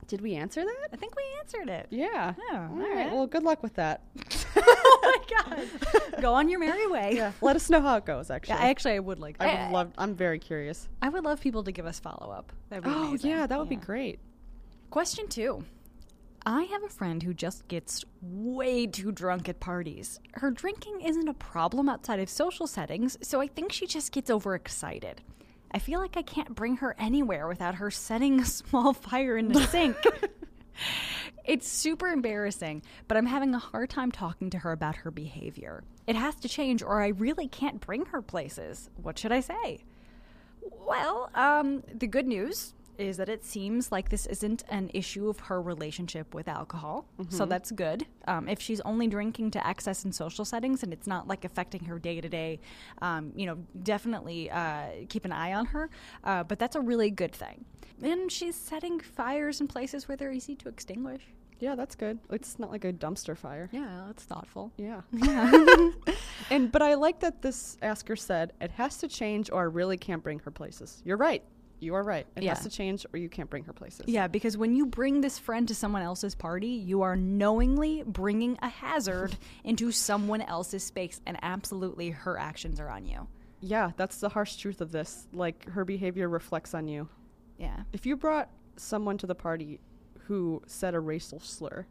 Did 0.08 0.22
we 0.22 0.36
answer 0.36 0.64
that? 0.64 0.88
I 0.94 0.96
think 0.96 1.16
we 1.18 1.24
answered 1.40 1.68
it. 1.68 1.88
Yeah. 1.90 2.34
Oh, 2.40 2.56
all 2.56 2.68
right. 2.78 2.96
right. 2.96 3.12
Well, 3.12 3.28
good 3.28 3.44
luck 3.44 3.62
with 3.62 3.74
that. 3.76 4.04
oh 4.56 5.00
my 5.04 5.44
god. 5.44 6.22
Go 6.22 6.34
on 6.34 6.48
your 6.48 6.60
merry 6.60 6.88
way. 6.88 7.14
Yeah. 7.16 7.34
Let 7.42 7.58
us 7.58 7.70
know 7.70 7.82
how 7.82 7.98
it 7.98 8.06
goes. 8.06 8.32
Actually. 8.32 8.56
Yeah, 8.56 8.64
I 8.64 8.70
actually 8.70 8.94
I 8.94 9.00
would 9.00 9.20
like 9.20 9.36
I 9.42 9.66
would 9.66 9.74
love. 9.74 9.92
I'm 9.98 10.16
very 10.16 10.40
curious. 10.40 10.88
I 11.02 11.10
would 11.10 11.26
love 11.26 11.42
people 11.42 11.64
to 11.64 11.74
give 11.74 11.86
us 11.86 12.00
follow 12.00 12.32
up. 12.32 12.54
Oh 12.72 12.78
amazing. 12.78 13.30
yeah, 13.30 13.48
that 13.48 13.60
would 13.60 13.68
be 13.68 13.76
great. 13.76 14.20
Question 14.98 15.28
two. 15.28 15.64
I 16.44 16.64
have 16.64 16.82
a 16.82 16.90
friend 16.90 17.22
who 17.22 17.32
just 17.32 17.68
gets 17.68 18.04
way 18.20 18.88
too 18.88 19.12
drunk 19.12 19.48
at 19.48 19.60
parties. 19.60 20.20
Her 20.34 20.50
drinking 20.50 21.02
isn't 21.02 21.28
a 21.28 21.36
problem 21.36 21.88
outside 21.88 22.20
of 22.20 22.32
social 22.32 22.66
settings, 22.66 23.16
so 23.22 23.40
I 23.40 23.46
think 23.46 23.72
she 23.72 23.86
just 23.86 24.12
gets 24.12 24.32
overexcited. 24.32 25.22
I 25.70 25.78
feel 25.78 26.00
like 26.00 26.18
I 26.18 26.24
can't 26.24 26.56
bring 26.56 26.78
her 26.78 26.96
anywhere 26.98 27.48
without 27.48 27.76
her 27.76 27.92
setting 27.92 28.40
a 28.40 28.46
small 28.48 28.92
fire 28.92 29.38
in 29.38 29.50
the 29.50 29.62
sink. 29.66 29.98
it's 31.46 31.68
super 31.68 32.08
embarrassing, 32.08 32.82
but 33.08 33.18
I'm 33.18 33.28
having 33.28 33.54
a 33.54 33.60
hard 33.60 33.92
time 33.92 34.12
talking 34.12 34.50
to 34.50 34.58
her 34.58 34.72
about 34.72 34.96
her 34.96 35.12
behavior. 35.12 35.84
It 36.08 36.16
has 36.16 36.34
to 36.38 36.50
change, 36.50 36.82
or 36.82 37.04
I 37.04 37.10
really 37.10 37.48
can't 37.48 37.80
bring 37.80 38.06
her 38.08 38.24
places. 38.24 38.90
What 38.96 39.20
should 39.20 39.32
I 39.32 39.42
say? 39.42 39.78
Well, 40.88 41.30
um, 41.36 41.84
the 41.94 42.08
good 42.08 42.26
news 42.26 42.74
is 42.98 43.18
that 43.18 43.30
it 43.30 43.44
seems 43.44 43.92
like 43.92 44.10
this 44.10 44.26
isn't 44.28 44.64
an 44.70 44.90
issue 44.94 45.30
of 45.30 45.40
her 45.40 45.62
relationship 45.62 46.34
with 46.34 46.48
alcohol. 46.48 47.08
So 47.30 47.46
that's 47.46 47.72
good. 47.72 48.06
Um, 48.28 48.48
if 48.48 48.62
she's 48.62 48.82
only 48.82 49.08
drinking 49.08 49.52
to 49.52 49.66
access 49.66 50.06
in 50.06 50.12
social 50.12 50.46
settings 50.46 50.84
and 50.84 50.92
it's 50.94 51.08
not 51.08 51.28
like 51.28 51.46
affecting 51.46 51.86
her 51.86 52.00
day 52.00 52.22
to 52.22 52.30
day, 52.30 52.60
um, 53.02 53.32
you 53.36 53.46
know, 53.46 53.58
definitely 53.84 54.50
uh, 54.52 54.88
keep 55.10 55.26
an 55.26 55.32
eye 55.32 55.54
on 55.54 55.66
her. 55.68 55.90
Uh, 56.24 56.44
but 56.44 56.60
that's 56.60 56.76
a 56.76 56.82
really 56.82 57.10
good 57.12 57.34
thing. 57.34 57.66
And 58.02 58.32
she's 58.32 58.56
setting 58.56 59.00
fires 59.00 59.60
in 59.62 59.68
places 59.68 60.08
where 60.08 60.16
they're 60.18 60.32
easy 60.32 60.56
to 60.58 60.70
extinguish. 60.70 61.22
Yeah, 61.60 61.76
that's 61.76 61.96
good. 61.96 62.20
It's 62.30 62.60
not 62.60 62.72
like 62.72 62.86
a 62.86 62.94
dumpster 62.94 63.36
fire. 63.36 63.68
Yeah, 63.72 64.04
that's 64.08 64.24
thoughtful. 64.24 64.72
Yeah. 64.78 65.02
Yeah. 65.12 65.90
and 66.52 66.72
but 66.72 66.82
I 66.82 66.94
like 66.94 67.20
that 67.22 67.42
this 67.42 67.78
asker 67.82 68.16
said 68.16 68.54
it 68.62 68.72
has 68.72 68.98
to 68.98 69.08
change 69.08 69.50
or 69.50 69.62
I 69.62 69.66
really 69.66 69.98
can't 69.98 70.22
bring 70.24 70.40
her 70.40 70.52
places. 70.52 71.02
You're 71.04 71.18
right. 71.18 71.44
You 71.80 71.94
are 71.96 72.04
right. 72.04 72.26
It 72.36 72.44
Yeah. 72.44 72.56
has 72.56 72.64
to 72.64 72.70
change 72.70 73.06
or 73.14 73.18
you 73.18 73.30
can't 73.30 73.50
bring 73.50 73.64
her 73.66 73.74
places. 73.74 74.06
Yeah, 74.08 74.28
because 74.28 74.58
when 74.58 74.76
you 74.76 74.86
bring 74.86 75.22
this 75.22 75.38
friend 75.38 75.68
to 75.68 75.76
someone 75.76 76.02
else's 76.02 76.34
party, 76.36 76.68
you 76.70 77.04
are 77.04 77.16
knowingly 77.16 78.04
bringing 78.06 78.58
a 78.62 78.70
hazard 78.70 79.38
into 79.64 79.92
someone 79.92 80.42
else's 80.42 80.84
space, 80.84 81.22
and 81.26 81.38
absolutely 81.44 82.10
her 82.10 82.38
actions 82.40 82.80
are 82.80 82.90
on 82.90 83.06
you. 83.06 83.28
Yeah, 83.60 83.92
that's 83.98 84.20
the 84.20 84.30
harsh 84.30 84.56
truth 84.56 84.82
of 84.82 84.92
this. 84.92 85.28
Like 85.34 85.70
her 85.70 85.86
behavior 85.86 86.30
reflects 86.30 86.74
on 86.74 86.88
you. 86.88 87.10
Yeah. 87.58 87.84
If 87.94 88.06
you 88.06 88.16
brought 88.16 88.50
someone 88.76 89.18
to 89.20 89.28
the 89.28 89.36
party 89.36 89.80
who 90.26 90.62
said 90.68 90.94
a 90.96 91.00
racial 91.00 91.40
slur, 91.40 91.86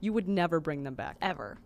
you 0.00 0.12
would 0.12 0.28
never 0.28 0.60
bring 0.60 0.82
them 0.82 0.94
back. 0.94 1.16
Ever. 1.22 1.58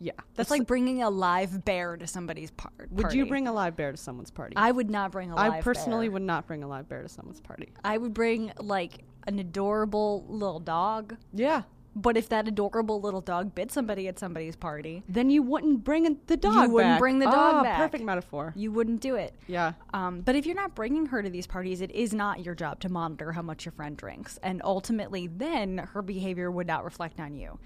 Yeah. 0.00 0.12
That's 0.34 0.48
It's- 0.48 0.50
like 0.50 0.66
bringing 0.66 1.02
a 1.02 1.10
live 1.10 1.64
bear 1.64 1.96
to 1.96 2.06
somebody's 2.06 2.50
par- 2.50 2.72
party. 2.76 2.94
Would 2.94 3.12
you 3.12 3.26
bring 3.26 3.46
a 3.46 3.52
live 3.52 3.76
bear 3.76 3.90
to 3.92 3.96
someone's 3.98 4.30
party? 4.30 4.56
I 4.56 4.72
would 4.72 4.90
not 4.90 5.12
bring 5.12 5.30
a 5.30 5.36
live 5.36 5.52
I 5.52 5.60
personally 5.60 6.06
bear. 6.08 6.12
would 6.14 6.22
not 6.22 6.46
bring 6.46 6.62
a 6.62 6.68
live 6.68 6.88
bear 6.88 7.02
to 7.02 7.08
someone's 7.08 7.40
party. 7.40 7.68
I 7.84 7.98
would 7.98 8.14
bring 8.14 8.52
like 8.58 9.04
an 9.26 9.38
adorable 9.38 10.24
little 10.28 10.58
dog. 10.60 11.16
Yeah. 11.32 11.62
But 11.96 12.16
if 12.16 12.28
that 12.28 12.46
adorable 12.46 13.00
little 13.00 13.20
dog 13.20 13.52
bit 13.52 13.72
somebody 13.72 14.06
at 14.06 14.16
somebody's 14.16 14.54
party, 14.54 15.02
Then 15.08 15.28
you 15.28 15.42
wouldn't 15.42 15.82
bring 15.82 16.18
the 16.28 16.36
dog 16.36 16.54
You 16.68 16.70
wouldn't 16.70 17.00
bring 17.00 17.18
the 17.18 17.24
dog 17.26 17.34
Ah, 17.56 17.62
back. 17.64 17.78
Perfect 17.78 18.04
metaphor. 18.04 18.52
you 18.56 18.70
wouldn't 18.70 19.00
do 19.00 19.16
it. 19.16 19.34
Yeah. 19.48 19.72
Um, 19.92 20.20
but 20.20 20.36
if 20.36 20.46
you're 20.46 20.54
not 20.54 20.76
bringing 20.76 21.06
her 21.06 21.20
to 21.20 21.28
these 21.28 21.48
parties, 21.48 21.80
it 21.80 21.90
is 21.90 22.14
not 22.14 22.44
your 22.44 22.54
job 22.54 22.78
to 22.80 22.88
monitor 22.88 23.32
how 23.32 23.42
much 23.42 23.64
your 23.66 23.72
friend 23.72 23.96
drinks. 23.96 24.38
And 24.42 24.62
ultimately, 24.64 25.26
then 25.26 25.78
her 25.78 26.00
behavior 26.00 26.48
would 26.50 26.68
not 26.68 26.84
reflect 26.84 27.18
on 27.18 27.34
you. 27.34 27.58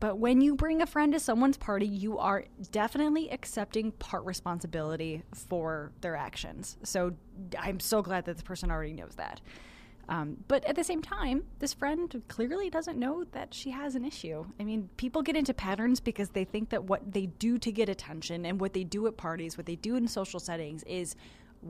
But 0.00 0.18
when 0.18 0.40
you 0.40 0.56
bring 0.56 0.80
a 0.80 0.86
friend 0.86 1.12
to 1.12 1.20
someone's 1.20 1.58
party, 1.58 1.86
you 1.86 2.18
are 2.18 2.46
definitely 2.72 3.30
accepting 3.30 3.92
part 3.92 4.24
responsibility 4.24 5.22
for 5.32 5.92
their 6.00 6.16
actions. 6.16 6.78
So 6.82 7.12
I'm 7.58 7.78
so 7.80 8.00
glad 8.00 8.24
that 8.24 8.38
the 8.38 8.42
person 8.42 8.70
already 8.70 8.94
knows 8.94 9.14
that. 9.16 9.42
Um, 10.08 10.38
but 10.48 10.64
at 10.64 10.74
the 10.74 10.82
same 10.82 11.02
time, 11.02 11.44
this 11.60 11.72
friend 11.72 12.22
clearly 12.26 12.68
doesn't 12.68 12.98
know 12.98 13.24
that 13.30 13.54
she 13.54 13.70
has 13.70 13.94
an 13.94 14.04
issue. 14.04 14.44
I 14.58 14.64
mean, 14.64 14.88
people 14.96 15.22
get 15.22 15.36
into 15.36 15.54
patterns 15.54 16.00
because 16.00 16.30
they 16.30 16.44
think 16.44 16.70
that 16.70 16.84
what 16.84 17.12
they 17.12 17.26
do 17.26 17.58
to 17.58 17.70
get 17.70 17.88
attention 17.88 18.44
and 18.44 18.60
what 18.60 18.72
they 18.72 18.82
do 18.82 19.06
at 19.06 19.16
parties, 19.16 19.56
what 19.56 19.66
they 19.66 19.76
do 19.76 19.94
in 19.94 20.08
social 20.08 20.40
settings 20.40 20.82
is 20.84 21.14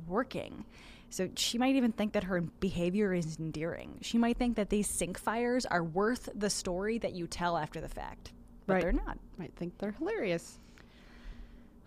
working. 0.06 0.64
So 1.10 1.28
she 1.34 1.58
might 1.58 1.74
even 1.74 1.92
think 1.92 2.12
that 2.12 2.24
her 2.24 2.40
behavior 2.40 3.12
is 3.12 3.36
endearing. 3.38 3.98
She 4.00 4.16
might 4.16 4.36
think 4.38 4.56
that 4.56 4.70
these 4.70 4.88
sink 4.88 5.18
fires 5.18 5.66
are 5.66 5.82
worth 5.82 6.28
the 6.34 6.48
story 6.50 6.98
that 6.98 7.12
you 7.14 7.26
tell 7.26 7.56
after 7.58 7.80
the 7.80 7.88
fact. 7.88 8.32
But 8.66 8.74
Right. 8.74 8.82
they're 8.82 8.92
not. 8.92 9.18
Might 9.36 9.54
think 9.56 9.76
they're 9.78 9.92
hilarious. 9.92 10.58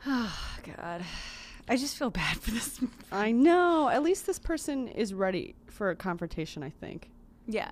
Oh, 0.05 0.57
God. 0.77 1.01
I 1.69 1.77
just 1.77 1.95
feel 1.97 2.09
bad 2.09 2.35
for 2.37 2.51
this. 2.51 2.79
I 3.11 3.31
know. 3.31 3.87
At 3.87 4.03
least 4.03 4.25
this 4.25 4.37
person 4.37 4.89
is 4.89 5.13
ready 5.13 5.55
for 5.67 5.91
a 5.91 5.95
confrontation, 5.95 6.61
I 6.61 6.69
think. 6.71 7.09
Yeah. 7.47 7.71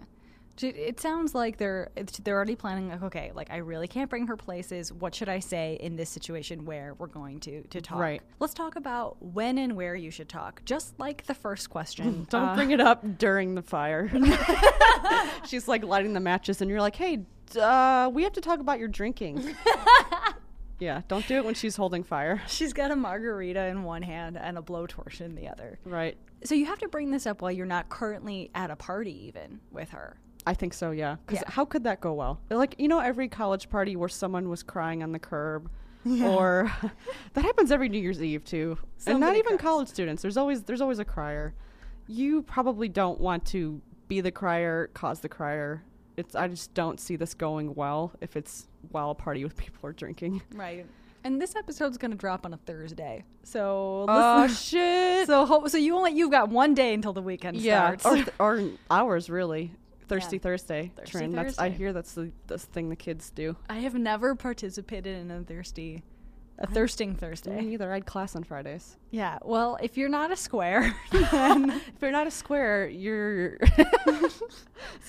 It- 0.62 1.00
sounds 1.00 1.34
like 1.34 1.58
they're 1.58 1.90
they're 2.24 2.36
already 2.36 2.56
planning 2.56 2.90
like 2.90 3.02
okay 3.04 3.32
like 3.34 3.50
I 3.50 3.58
really 3.58 3.88
can't 3.88 4.10
bring 4.10 4.28
her 4.28 4.38
places 4.38 4.92
what 4.94 5.16
should 5.16 5.30
I 5.30 5.40
say 5.40 5.78
in 5.82 5.96
this 5.96 6.10
situation 6.10 6.66
where 6.66 6.94
we're 7.00 7.08
going 7.08 7.40
to 7.42 7.64
to 7.64 7.82
talk 7.82 7.98
Right. 8.00 8.22
let's 8.40 8.54
talk 8.54 8.76
about 8.76 9.18
when 9.24 9.58
and 9.58 9.76
where 9.76 9.96
you 9.96 10.12
should 10.12 10.30
talk 10.30 10.62
just 10.66 11.00
like 11.00 11.26
the 11.26 11.34
first 11.34 11.70
question 11.70 12.28
Don't 12.30 12.50
Uh, 12.50 12.56
bring 12.56 12.72
it 12.72 12.82
up 12.82 13.18
during 13.18 13.56
the 13.56 13.62
fire. 13.64 14.12
She's 15.48 15.68
like 15.68 15.84
lighting 15.84 16.14
the 16.14 16.20
matches, 16.20 16.62
and 16.62 16.70
you're 16.70 16.82
like, 16.82 16.96
hey, 16.96 17.26
uh, 17.60 18.10
we 18.14 18.24
have 18.24 18.34
to 18.34 18.42
talk 18.42 18.60
about 18.60 18.78
your 18.80 18.88
drinking. 18.88 19.56
yeah, 20.80 21.02
don't 21.08 21.28
do 21.28 21.36
it 21.36 21.46
when 21.46 21.54
she's 21.54 21.76
holding 21.76 22.04
fire. 22.04 22.42
she's 22.48 22.74
got 22.74 22.92
a 22.92 22.96
margarita 22.96 23.66
in 23.68 23.84
one 23.84 24.02
hand 24.02 24.38
and 24.38 24.58
a 24.58 24.62
blowtorch 24.62 25.22
in 25.22 25.36
the 25.36 25.48
other 25.48 25.80
Right. 25.86 26.18
so 26.44 26.56
you 26.56 26.66
have 26.66 26.80
to 26.80 26.88
bring 26.88 27.12
this 27.12 27.26
up 27.28 27.42
while 27.42 27.52
you're 27.52 27.66
not 27.66 27.90
currently 27.90 28.50
at 28.56 28.72
a 28.72 28.76
party 28.76 29.28
even 29.28 29.60
with 29.72 29.90
her 29.92 30.18
I 30.46 30.54
think 30.54 30.74
so, 30.74 30.92
yeah. 30.92 31.18
Because 31.26 31.44
Yeah. 31.46 31.52
how 31.52 31.66
could 31.66 31.84
that 31.84 32.02
go 32.02 32.14
well? 32.14 32.40
Like, 32.50 32.76
you 32.80 32.88
know, 32.88 33.00
every 33.00 33.28
college 33.28 33.70
party 33.70 33.96
where 33.96 34.10
someone 34.10 34.50
was 34.50 34.64
crying 34.64 35.04
on 35.04 35.12
the 35.12 35.20
curb. 35.20 35.70
Or 36.24 36.72
that 37.34 37.46
happens 37.46 37.72
every 37.72 37.88
New 37.88 38.00
Year's 38.00 38.24
Eve 38.24 38.44
too, 38.44 38.76
and 39.06 39.20
not 39.20 39.36
even 39.36 39.50
cries. 39.58 39.62
college 39.62 39.88
students. 39.88 40.24
There's 40.24 40.36
always 40.36 40.64
there's 40.64 40.82
always 40.82 40.98
a 40.98 41.06
crier. 41.06 41.54
You 42.08 42.42
probably 42.42 42.90
don't 42.90 43.20
want 43.20 43.46
to 43.48 43.80
be 44.08 44.20
the 44.20 44.32
crier, 44.32 44.90
cause 44.96 45.20
the 45.20 45.30
crier. 45.30 45.84
It's 46.18 46.34
I 46.34 46.48
just 46.48 46.74
don't 46.74 47.00
see 47.00 47.18
this 47.18 47.36
going 47.36 47.76
well 47.76 48.14
if 48.20 48.36
it's 48.36 48.68
while 48.90 49.12
a 49.12 49.16
party 49.16 49.44
with 49.44 49.56
people 49.64 49.88
are 49.88 49.94
drinking. 49.94 50.42
right 50.56 50.88
and 51.24 51.40
this 51.40 51.56
episode's 51.56 52.00
gonna 52.00 52.16
drop 52.16 52.48
on 52.48 52.54
a 52.56 52.58
Thursday 52.58 53.24
so 53.44 54.08
Oh 54.10 54.42
listen 54.42 54.56
shit! 54.56 55.28
so 55.28 55.46
ho- 55.46 55.68
so 55.68 55.78
you 55.78 55.96
only 55.96 56.14
you've 56.14 56.32
got 56.32 56.50
one 56.50 56.74
day 56.74 56.96
until 56.96 57.14
the 57.14 57.22
weekend 57.22 57.58
yeah, 57.58 57.96
starts 57.96 58.06
or, 58.08 58.16
th- 58.16 58.30
or 58.40 58.70
hours 58.90 59.30
really. 59.30 59.72
Thirsty 60.12 60.36
Yeah. 60.36 60.42
Thursday. 60.42 60.92
Thirsty 60.96 61.12
Trin. 61.12 61.32
That's 61.32 61.58
I 61.58 61.70
hear 61.70 61.94
that's 61.94 62.14
the 62.14 62.32
this 62.48 62.66
thing 62.66 62.90
the 62.90 62.96
kids 62.96 63.30
do. 63.32 63.56
I 63.70 63.76
have 63.80 63.96
never 63.96 64.36
participated 64.36 65.18
in 65.18 65.32
a 65.32 65.42
thirsty, 65.44 66.04
a 66.62 66.68
thirsting 66.68 67.10
Me 67.12 67.16
Thursday. 67.16 67.62
neither. 67.62 67.92
I 67.92 67.96
had 67.96 68.06
class 68.06 68.36
on 68.36 68.44
Fridays. 68.44 68.98
Yeah. 69.10 69.40
Well, 69.44 69.78
if 69.82 69.98
you're 69.98 70.10
not 70.10 70.32
a 70.32 70.36
square, 70.38 70.96
then 71.12 71.70
If 71.72 72.02
you're 72.02 72.12
not 72.12 72.28
a 72.28 72.32
square, 72.32 72.88
you're. 72.88 73.58
this 74.08 74.42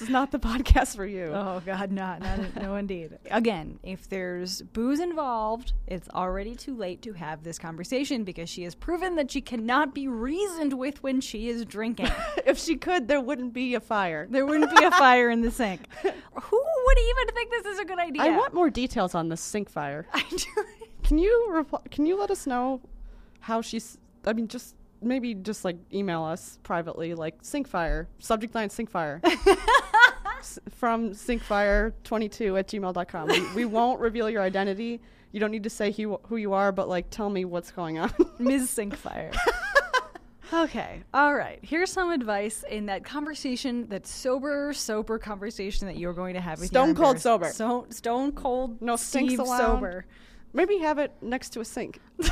is 0.00 0.08
not 0.08 0.30
the 0.32 0.38
podcast 0.38 0.96
for 0.96 1.06
you. 1.06 1.26
oh 1.32 1.62
god, 1.64 1.92
not 1.92 2.20
not 2.20 2.56
no 2.56 2.76
indeed. 2.76 3.18
Again, 3.30 3.78
if 3.82 4.08
there's 4.08 4.62
booze 4.62 4.98
involved, 5.00 5.72
it's 5.86 6.08
already 6.10 6.54
too 6.56 6.76
late 6.76 7.02
to 7.02 7.12
have 7.12 7.44
this 7.44 7.58
conversation 7.58 8.24
because 8.24 8.48
she 8.48 8.64
has 8.64 8.74
proven 8.74 9.14
that 9.16 9.30
she 9.30 9.40
cannot 9.40 9.94
be 9.94 10.08
reasoned 10.08 10.72
with 10.72 11.02
when 11.02 11.20
she 11.20 11.48
is 11.48 11.64
drinking. 11.64 12.08
if 12.46 12.58
she 12.58 12.76
could, 12.76 13.06
there 13.08 13.20
wouldn't 13.20 13.52
be 13.52 13.74
a 13.74 13.80
fire. 13.80 14.26
there 14.30 14.46
wouldn't 14.46 14.76
be 14.76 14.84
a 14.84 14.90
fire 14.90 15.30
in 15.30 15.42
the 15.42 15.50
sink. 15.50 15.80
Who 16.02 16.62
would 16.86 16.98
even 16.98 17.34
think 17.34 17.50
this 17.50 17.66
is 17.66 17.78
a 17.78 17.84
good 17.84 17.98
idea? 17.98 18.22
I 18.22 18.36
want 18.36 18.52
more 18.54 18.70
details 18.70 19.14
on 19.14 19.28
this 19.28 19.40
sink 19.40 19.70
fire. 19.70 20.06
I 20.12 20.22
do. 20.28 20.64
Can 21.12 21.18
you 21.18 21.48
reply? 21.50 21.80
Can 21.90 22.06
you 22.06 22.18
let 22.18 22.30
us 22.30 22.46
know 22.46 22.80
how 23.40 23.60
she's? 23.60 23.98
I 24.24 24.32
mean, 24.32 24.48
just 24.48 24.74
maybe 25.02 25.34
just 25.34 25.62
like 25.62 25.76
email 25.92 26.22
us 26.22 26.58
privately, 26.62 27.12
like 27.12 27.34
sink 27.42 27.68
fire 27.68 28.08
subject 28.18 28.54
line 28.54 28.70
sink 28.70 28.88
fire. 28.88 29.20
S- 30.38 30.58
From 30.70 31.10
sinkfire22 31.10 32.58
at 32.58 32.66
gmail.com. 32.68 33.28
We, 33.28 33.46
we 33.54 33.64
won't 33.66 34.00
reveal 34.00 34.30
your 34.30 34.40
identity. 34.40 35.02
You 35.32 35.40
don't 35.40 35.50
need 35.50 35.64
to 35.64 35.70
say 35.70 35.92
who, 35.92 36.18
who 36.22 36.38
you 36.38 36.54
are, 36.54 36.72
but 36.72 36.88
like 36.88 37.10
tell 37.10 37.28
me 37.28 37.44
what's 37.44 37.70
going 37.70 37.98
on. 37.98 38.10
Ms. 38.38 38.70
Sinkfire. 38.70 39.36
okay, 40.50 41.02
all 41.12 41.34
right. 41.34 41.58
Here's 41.60 41.92
some 41.92 42.10
advice 42.10 42.64
in 42.70 42.86
that 42.86 43.04
conversation, 43.04 43.86
that 43.90 44.06
sober, 44.06 44.72
sober 44.72 45.18
conversation 45.18 45.88
that 45.88 45.98
you're 45.98 46.14
going 46.14 46.32
to 46.32 46.40
have 46.40 46.58
with 46.58 46.68
Stone 46.68 46.88
your 46.88 46.96
cold 46.96 47.20
sober. 47.20 47.50
So, 47.52 47.84
stone 47.90 48.32
cold, 48.32 48.80
No 48.80 48.96
Steve 48.96 49.36
sober. 49.36 50.06
Maybe 50.52 50.78
have 50.78 50.98
it 50.98 51.12
next 51.20 51.50
to 51.50 51.60
a 51.60 51.64
sink. 51.64 52.00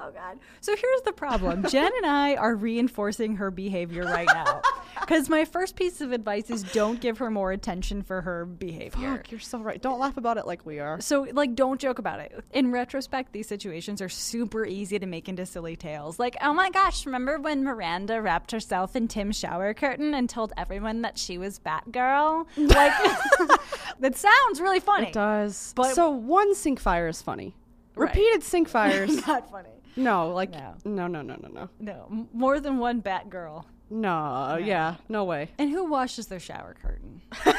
Oh 0.00 0.12
God. 0.12 0.38
So 0.60 0.76
here's 0.76 1.02
the 1.02 1.12
problem. 1.12 1.66
Jenn 1.68 1.90
and 1.96 2.06
I 2.06 2.36
are 2.36 2.54
reinforcing 2.54 3.36
her 3.36 3.50
behavior 3.50 4.04
right 4.04 4.28
now. 4.32 4.62
Because 5.08 5.30
my 5.30 5.46
first 5.46 5.74
piece 5.74 6.02
of 6.02 6.12
advice 6.12 6.50
is 6.50 6.62
don't 6.64 7.00
give 7.00 7.16
her 7.16 7.30
more 7.30 7.50
attention 7.50 8.02
for 8.02 8.20
her 8.20 8.44
behavior. 8.44 9.16
Fuck, 9.16 9.30
you're 9.30 9.40
so 9.40 9.58
right. 9.58 9.80
Don't 9.80 9.98
laugh 9.98 10.18
about 10.18 10.36
it 10.36 10.46
like 10.46 10.66
we 10.66 10.80
are. 10.80 11.00
So, 11.00 11.26
like, 11.32 11.54
don't 11.54 11.80
joke 11.80 11.98
about 11.98 12.20
it. 12.20 12.44
In 12.52 12.70
retrospect, 12.72 13.32
these 13.32 13.48
situations 13.48 14.02
are 14.02 14.10
super 14.10 14.66
easy 14.66 14.98
to 14.98 15.06
make 15.06 15.26
into 15.26 15.46
silly 15.46 15.76
tales. 15.76 16.18
Like, 16.18 16.36
oh 16.42 16.52
my 16.52 16.68
gosh, 16.68 17.06
remember 17.06 17.38
when 17.40 17.64
Miranda 17.64 18.20
wrapped 18.20 18.50
herself 18.52 18.94
in 18.96 19.08
Tim's 19.08 19.38
shower 19.38 19.72
curtain 19.72 20.12
and 20.12 20.28
told 20.28 20.52
everyone 20.58 21.00
that 21.00 21.16
she 21.16 21.38
was 21.38 21.58
Batgirl? 21.58 22.46
Like, 22.58 22.92
that 24.00 24.14
sounds 24.14 24.60
really 24.60 24.80
funny. 24.80 25.06
It 25.06 25.14
does. 25.14 25.72
But- 25.74 25.94
so 25.94 26.10
one 26.10 26.54
sink 26.54 26.80
fire 26.80 27.08
is 27.08 27.22
funny. 27.22 27.56
Right. 27.94 28.08
Repeated 28.14 28.42
sink 28.42 28.68
fires. 28.76 29.26
Not 29.26 29.50
funny. 29.50 29.70
no, 29.96 30.32
like 30.32 30.50
No. 30.50 30.74
no, 30.84 31.06
no, 31.06 31.22
no, 31.22 31.36
no, 31.40 31.48
no, 31.48 31.68
No, 31.80 32.26
more 32.34 32.60
than 32.60 32.76
one 32.76 33.00
Batgirl. 33.00 33.64
No. 33.90 34.58
Yeah, 34.62 34.96
no 35.08 35.24
way. 35.24 35.50
And 35.58 35.70
who 35.70 35.84
washes 35.86 36.26
their 36.26 36.40
shower 36.40 36.74
curtain? 36.82 37.22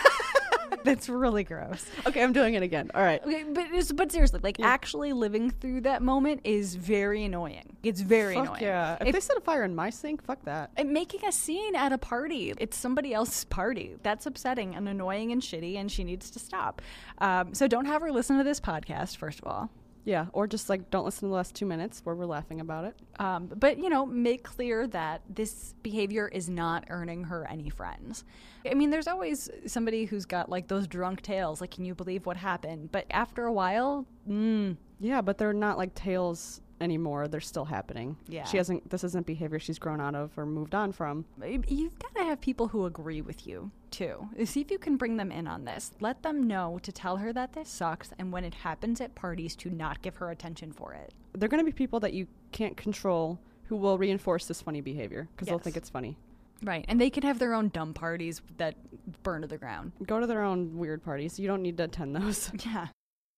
That's 0.84 1.10
really 1.10 1.44
gross. 1.44 1.86
Okay, 2.08 2.24
I'm 2.24 2.32
doing 2.32 2.54
it 2.54 2.64
again. 2.64 2.90
All 2.94 3.02
right. 3.02 3.22
Okay, 3.26 3.44
but 3.44 3.66
it's, 3.74 3.92
but 3.92 4.12
seriously, 4.12 4.40
like 4.42 4.60
actually 4.62 5.12
living 5.14 5.50
through 5.50 5.82
that 5.82 6.02
moment 6.02 6.42
is 6.46 6.76
very 6.76 7.26
annoying. 7.26 7.76
It's 7.84 8.00
very 8.02 8.36
Fuck 8.36 8.46
annoying. 8.46 8.62
yeah. 8.64 8.98
If, 9.02 9.08
If- 9.08 9.14
they 9.14 9.20
set 9.20 9.38
a 9.38 9.42
fire 9.42 9.64
in 9.64 9.76
my 9.76 9.90
sink, 9.90 10.24
fuck 10.24 10.44
that. 10.46 10.72
and 10.78 10.92
making 10.92 11.26
a 11.26 11.32
scene 11.32 11.76
at 11.76 11.92
a 11.92 11.98
party. 11.98 12.54
It's 12.58 12.78
somebody 12.78 13.14
else's 13.14 13.44
party. 13.46 13.96
That's 14.04 14.26
upsetting 14.26 14.74
and 14.76 14.88
annoying 14.88 15.32
and 15.32 15.42
shitty, 15.42 15.76
and 15.76 15.92
she 15.92 16.04
needs 16.06 16.30
to 16.32 16.40
stop. 16.40 16.82
Um, 17.18 17.54
so 17.54 17.68
don't 17.68 17.86
have 17.86 18.02
her 18.02 18.12
listen 18.12 18.38
to 18.38 18.44
this 18.44 18.60
podcast, 18.62 19.18
first 19.18 19.40
of 19.40 19.48
all. 19.48 19.70
Yeah, 20.10 20.26
or 20.34 20.48
just 20.48 20.70
like 20.70 20.90
don't 20.90 21.06
listen 21.06 21.22
to 21.22 21.28
the 21.28 21.36
last 21.36 21.54
two 21.54 21.68
minutes 21.68 22.02
where 22.04 22.16
we're 22.16 22.26
laughing 22.26 22.62
about 22.62 22.84
it. 22.84 22.96
Um, 23.20 23.46
but, 23.46 23.78
you 23.78 23.90
know, 23.90 24.08
make 24.08 24.44
clear 24.44 24.88
that 24.88 25.22
this 25.30 25.76
behavior 25.84 26.28
is 26.28 26.50
not 26.50 26.86
earning 26.90 27.26
her 27.26 27.48
any 27.48 27.70
friends. 27.70 28.24
I 28.70 28.74
mean, 28.74 28.90
there's 28.90 29.08
always 29.08 29.52
somebody 29.68 30.06
who's 30.06 30.26
got 30.26 30.50
like 30.50 30.68
those 30.68 30.88
drunk 30.88 31.22
tales, 31.22 31.62
like, 31.62 31.70
can 31.70 31.86
you 31.86 31.94
believe 31.94 32.26
what 32.26 32.38
happened? 32.38 32.92
But 32.92 33.06
after 33.12 33.46
a 33.46 33.54
while, 33.54 34.08
mm, 34.28 34.78
Yeah, 35.00 35.22
but 35.22 35.38
they're 35.38 35.54
not 35.54 35.78
like 35.78 35.94
tales 35.94 36.62
anymore. 36.82 37.28
They're 37.28 37.40
still 37.40 37.66
happening. 37.66 38.18
Yeah. 38.28 38.46
She 38.46 38.58
hasn't 38.58 38.90
this 38.90 39.04
isn't 39.04 39.28
behavior 39.28 39.60
she's 39.60 39.78
grown 39.78 40.02
out 40.02 40.16
of 40.16 40.36
or 40.38 40.48
moved 40.48 40.74
on 40.74 40.92
from. 40.92 41.26
you've 41.46 42.00
got 42.00 42.16
to 42.16 42.24
have 42.24 42.42
people 42.42 42.70
who 42.70 42.86
agree 42.86 43.22
with 43.22 43.46
you 43.46 43.70
too. 43.92 44.30
See 44.46 44.62
if 44.62 44.72
you 44.72 44.78
can 44.78 44.98
bring 44.98 45.18
them 45.18 45.32
in 45.32 45.48
on 45.48 45.66
this. 45.66 45.92
Let 46.00 46.24
them 46.24 46.48
know 46.48 46.80
to 46.84 46.92
tell 46.92 47.18
her 47.18 47.34
that 47.34 47.54
this 47.54 47.70
sucks, 47.70 48.12
and 48.18 48.32
when 48.32 48.44
it 48.44 48.54
happens 48.54 49.02
at 49.02 49.16
parties, 49.16 49.56
to 49.58 49.70
not 49.70 50.02
give 50.02 50.18
her 50.18 50.32
attention 50.32 50.72
for 50.72 50.94
it. 50.94 51.14
They're 51.34 51.50
going 51.50 51.64
to 51.64 51.66
be 51.66 51.72
people 51.72 52.00
that 52.02 52.14
you 52.14 52.28
can't 52.52 52.78
control 52.78 53.40
who 53.68 53.76
will 53.76 53.98
reinforce 53.98 54.46
this 54.48 54.62
funny 54.62 54.82
behavior 54.82 55.28
because 55.32 55.48
they'll 55.48 55.60
think 55.60 55.78
it's 55.78 55.90
funny. 55.90 56.18
Right, 56.64 56.84
and 56.88 57.00
they 57.00 57.10
can 57.10 57.24
have 57.24 57.40
their 57.40 57.54
own 57.54 57.70
dumb 57.70 57.94
parties 57.94 58.42
that 58.58 58.76
burn 59.24 59.42
to 59.42 59.48
the 59.48 59.58
ground. 59.58 59.94
Go 60.06 60.20
to 60.20 60.28
their 60.28 60.42
own 60.42 60.78
weird 60.78 61.04
parties. 61.04 61.40
You 61.40 61.48
don't 61.48 61.62
need 61.62 61.78
to 61.78 61.84
attend 61.84 62.16
those. 62.16 62.52
Yeah, 62.66 62.88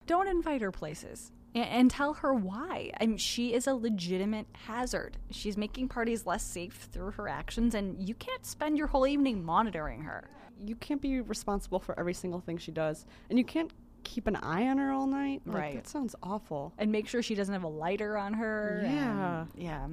don't 0.07 0.27
invite 0.27 0.61
her 0.61 0.71
places. 0.71 1.31
And 1.53 1.91
tell 1.91 2.13
her 2.15 2.33
why. 2.33 2.91
I 2.99 3.05
mean, 3.05 3.17
she 3.17 3.53
is 3.53 3.67
a 3.67 3.73
legitimate 3.73 4.47
hazard. 4.53 5.17
She's 5.31 5.57
making 5.57 5.89
parties 5.89 6.25
less 6.25 6.43
safe 6.43 6.87
through 6.91 7.11
her 7.11 7.27
actions, 7.27 7.75
and 7.75 8.01
you 8.07 8.15
can't 8.15 8.45
spend 8.45 8.77
your 8.77 8.87
whole 8.87 9.05
evening 9.05 9.43
monitoring 9.43 10.01
her. 10.03 10.29
you 10.63 10.75
can't 10.75 11.01
be 11.01 11.19
responsible 11.21 11.79
for 11.79 11.99
every 11.99 12.13
single 12.13 12.39
thing 12.39 12.57
she 12.57 12.71
does, 12.71 13.05
and 13.29 13.37
you 13.39 13.43
can't 13.43 13.71
keep 14.03 14.27
an 14.27 14.35
eye 14.37 14.67
on 14.67 14.77
her 14.77 14.91
all 14.91 15.07
night. 15.07 15.41
Like, 15.45 15.55
Right. 15.57 15.75
That 15.75 15.87
sounds 15.87 16.15
awful. 16.23 16.71
and 16.77 16.91
make 16.91 17.07
sure 17.07 17.21
she 17.23 17.35
doesn't 17.35 17.53
have 17.53 17.63
a 17.63 17.67
lighter 17.67 18.15
on 18.17 18.33
her. 18.35 18.81
Yeah. 18.83 19.45
yeah. 19.55 19.87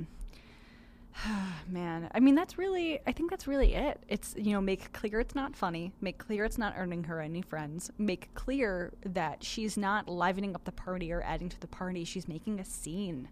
Man, 1.68 2.10
I 2.14 2.20
mean 2.20 2.34
that's 2.34 2.58
really 2.58 3.00
I 3.06 3.12
think 3.12 3.30
that's 3.30 3.46
really 3.46 3.75
it. 3.75 4.02
It's 4.08 4.34
you 4.37 4.52
know, 4.52 4.60
make 4.60 4.92
clear 4.92 5.20
it's 5.20 5.34
not 5.34 5.56
funny, 5.56 5.92
make 6.00 6.18
clear 6.18 6.44
it's 6.44 6.58
not 6.58 6.75
earning 6.76 7.04
her 7.04 7.20
any 7.20 7.42
friends, 7.42 7.90
make 7.98 8.32
clear 8.34 8.92
that 9.04 9.42
she's 9.42 9.76
not 9.76 10.08
livening 10.08 10.54
up 10.54 10.64
the 10.64 10.72
party 10.72 11.12
or 11.12 11.22
adding 11.22 11.48
to 11.48 11.60
the 11.60 11.66
party, 11.66 12.04
she's 12.04 12.28
making 12.28 12.60
a 12.60 12.64
scene. 12.64 13.28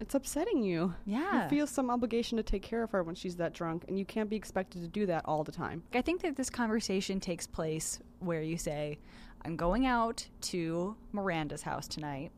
It's 0.00 0.14
upsetting 0.14 0.62
you. 0.62 0.94
Yeah. 1.06 1.44
You 1.44 1.48
feel 1.48 1.66
some 1.66 1.88
obligation 1.88 2.36
to 2.36 2.42
take 2.42 2.62
care 2.62 2.82
of 2.82 2.90
her 2.90 3.02
when 3.02 3.14
she's 3.14 3.36
that 3.36 3.54
drunk, 3.54 3.84
and 3.86 3.98
you 3.98 4.04
can't 4.04 4.28
be 4.28 4.36
expected 4.36 4.82
to 4.82 4.88
do 4.88 5.06
that 5.06 5.22
all 5.24 5.44
the 5.44 5.52
time. 5.52 5.84
I 5.94 6.02
think 6.02 6.20
that 6.22 6.36
this 6.36 6.50
conversation 6.50 7.20
takes 7.20 7.46
place 7.46 8.00
where 8.18 8.42
you 8.42 8.58
say, 8.58 8.98
I'm 9.44 9.56
going 9.56 9.86
out 9.86 10.26
to 10.42 10.96
Miranda's 11.12 11.62
house 11.62 11.86
tonight. 11.86 12.32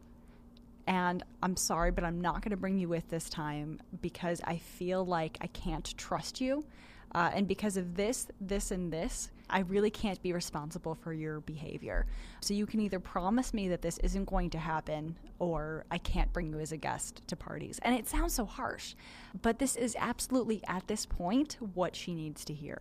And 0.87 1.23
I'm 1.43 1.57
sorry, 1.57 1.91
but 1.91 2.05
I'm 2.05 2.21
not 2.21 2.43
going 2.43 2.51
to 2.51 2.57
bring 2.57 2.79
you 2.79 2.89
with 2.89 3.09
this 3.09 3.29
time 3.29 3.81
because 4.01 4.41
I 4.45 4.59
feel 4.59 5.05
like 5.05 5.39
I 5.41 5.49
can't 5.49 5.97
trust 5.97 6.41
you. 6.41 6.65
Uh, 7.13 7.31
and 7.33 7.49
because 7.49 7.77
of 7.77 7.97
this, 7.97 8.29
this, 8.41 8.71
and 8.71 8.93
this, 8.93 9.31
I 9.49 9.61
really 9.61 9.91
can't 9.91 10.21
be 10.23 10.33
responsible 10.33 10.95
for 10.95 11.13
your 11.13 11.41
behavior. 11.41 12.07
So 12.41 12.53
you 12.53 12.67
can 12.67 12.81
either 12.81 13.01
promise 13.01 13.55
me 13.55 13.69
that 13.69 13.81
this 13.81 13.99
isn't 13.99 14.27
going 14.27 14.51
to 14.51 14.59
happen 14.59 15.17
or 15.39 15.85
I 15.91 15.99
can't 15.99 16.33
bring 16.33 16.51
you 16.51 16.59
as 16.61 16.73
a 16.73 16.77
guest 16.77 17.23
to 17.29 17.37
parties. 17.37 17.79
And 17.83 17.95
it 17.95 18.09
sounds 18.09 18.35
so 18.35 18.45
harsh, 18.45 18.95
but 19.43 19.59
this 19.59 19.77
is 19.77 19.97
absolutely 19.99 20.63
at 20.69 20.87
this 20.89 21.07
point 21.07 21.57
what 21.75 21.95
she 21.97 22.15
needs 22.15 22.45
to 22.47 22.55
hear. 22.55 22.81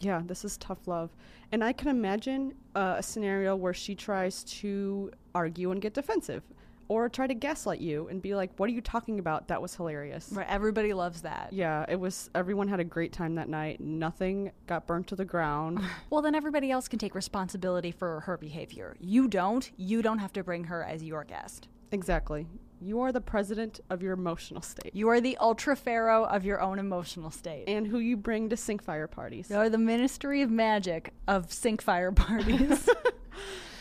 Yeah, 0.00 0.22
this 0.26 0.44
is 0.44 0.56
tough 0.56 0.86
love. 0.86 1.10
And 1.52 1.62
I 1.62 1.72
can 1.72 1.88
imagine 1.88 2.54
uh, 2.74 2.96
a 2.98 3.02
scenario 3.02 3.56
where 3.56 3.74
she 3.74 3.94
tries 3.94 4.44
to 4.44 5.12
argue 5.34 5.70
and 5.70 5.80
get 5.80 5.94
defensive 5.94 6.42
or 6.88 7.08
try 7.08 7.26
to 7.26 7.34
gaslight 7.34 7.80
you 7.80 8.08
and 8.08 8.20
be 8.22 8.34
like, 8.34 8.50
What 8.58 8.68
are 8.68 8.72
you 8.72 8.80
talking 8.80 9.18
about? 9.18 9.48
That 9.48 9.60
was 9.62 9.74
hilarious. 9.74 10.28
Right, 10.32 10.46
everybody 10.48 10.92
loves 10.92 11.22
that. 11.22 11.52
Yeah, 11.52 11.84
it 11.88 11.98
was, 11.98 12.30
everyone 12.34 12.68
had 12.68 12.80
a 12.80 12.84
great 12.84 13.12
time 13.12 13.34
that 13.36 13.48
night. 13.48 13.80
Nothing 13.80 14.52
got 14.66 14.86
burnt 14.86 15.06
to 15.08 15.16
the 15.16 15.24
ground. 15.24 15.80
Well, 16.10 16.22
then 16.22 16.34
everybody 16.34 16.70
else 16.70 16.86
can 16.88 16.98
take 16.98 17.14
responsibility 17.14 17.90
for 17.90 18.20
her 18.20 18.36
behavior. 18.36 18.96
You 19.00 19.26
don't. 19.28 19.68
You 19.76 20.00
don't 20.02 20.18
have 20.18 20.32
to 20.34 20.44
bring 20.44 20.64
her 20.64 20.82
as 20.84 21.02
your 21.02 21.24
guest. 21.24 21.68
exactly. 21.92 22.46
You 22.80 23.00
are 23.00 23.12
the 23.12 23.20
president 23.20 23.80
of 23.88 24.02
your 24.02 24.12
emotional 24.12 24.60
state 24.60 24.94
You 24.94 25.08
are 25.08 25.18
the 25.20 25.38
ultra 25.38 25.74
pharaoh 25.74 26.24
of 26.24 26.44
your 26.44 26.60
own 26.60 26.78
emotional 26.78 27.30
state. 27.30 27.64
and 27.66 27.86
who 27.86 27.98
you 27.98 28.16
bring 28.16 28.50
to 28.50 28.56
sink 28.58 28.82
fire 28.82 29.06
parties. 29.06 29.48
You 29.48 29.56
are 29.56 29.70
the 29.70 29.78
ministry 29.78 30.42
of 30.42 30.50
magic 30.50 31.12
of 31.26 31.50
sink 31.50 31.80
fire 31.80 32.12
parties. 32.12 32.88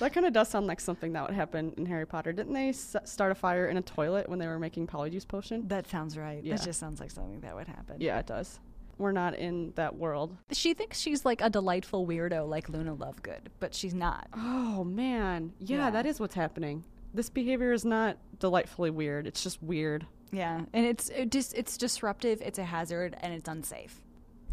That 0.04 0.14
kind 0.14 0.26
of 0.26 0.34
does 0.34 0.50
sound 0.50 0.68
like 0.68 0.80
something 0.82 1.14
that 1.14 1.26
would 1.26 1.34
happen 1.36 1.74
in 1.78 1.86
Harry 1.86 2.06
Potter. 2.06 2.34
Didn't 2.34 2.54
they 2.54 2.70
s- 2.70 2.96
start 3.06 3.32
a 3.32 3.36
fire 3.36 3.68
in 3.68 3.78
a 3.78 3.82
toilet 3.82 4.28
when 4.28 4.38
they 4.38 4.48
were 4.48 4.60
making 4.60 4.88
polyjuice 4.88 5.28
potion? 5.28 5.68
that 5.70 5.88
sounds 5.88 6.18
right. 6.18 6.44
Yeah. 6.44 6.56
That 6.58 6.66
just 6.66 6.80
sounds 6.80 7.00
like 7.00 7.10
something 7.12 7.40
that 7.40 7.56
would 7.56 7.68
happen. 7.68 7.98
Yeah, 8.00 8.20
it 8.20 8.26
does. 8.28 8.60
We're 8.98 9.14
not 9.14 9.36
in 9.36 9.72
that 9.76 9.96
world. 9.96 10.36
She 10.52 10.74
thinks 10.74 11.00
she's 11.00 11.24
like 11.26 11.42
a 11.42 11.50
delightful 11.50 12.06
weirdo 12.06 12.48
like 12.48 12.68
Luna 12.70 12.96
Lovegood, 12.96 13.48
but 13.60 13.74
she's 13.74 13.94
not. 13.94 14.28
Oh 14.36 14.84
man, 14.84 15.54
yeah, 15.60 15.78
Yeah. 15.78 15.90
that 15.92 16.06
is 16.06 16.20
what's 16.20 16.36
happening. 16.36 16.84
This 17.14 17.30
behavior 17.30 17.72
is 17.72 17.86
not 17.86 18.18
delightfully 18.40 18.90
weird. 18.92 19.26
It's 19.26 19.42
just 19.42 19.64
weird, 19.64 20.06
Yeah, 20.32 20.62
and 20.74 20.86
it's 20.86 21.10
it 21.10 21.30
dis- 21.30 21.54
it's 21.54 21.78
disruptive, 21.78 22.42
it's 22.42 22.60
a 22.60 22.64
hazard, 22.66 23.16
and 23.22 23.34
it's 23.34 23.48
unsafe. 23.48 24.02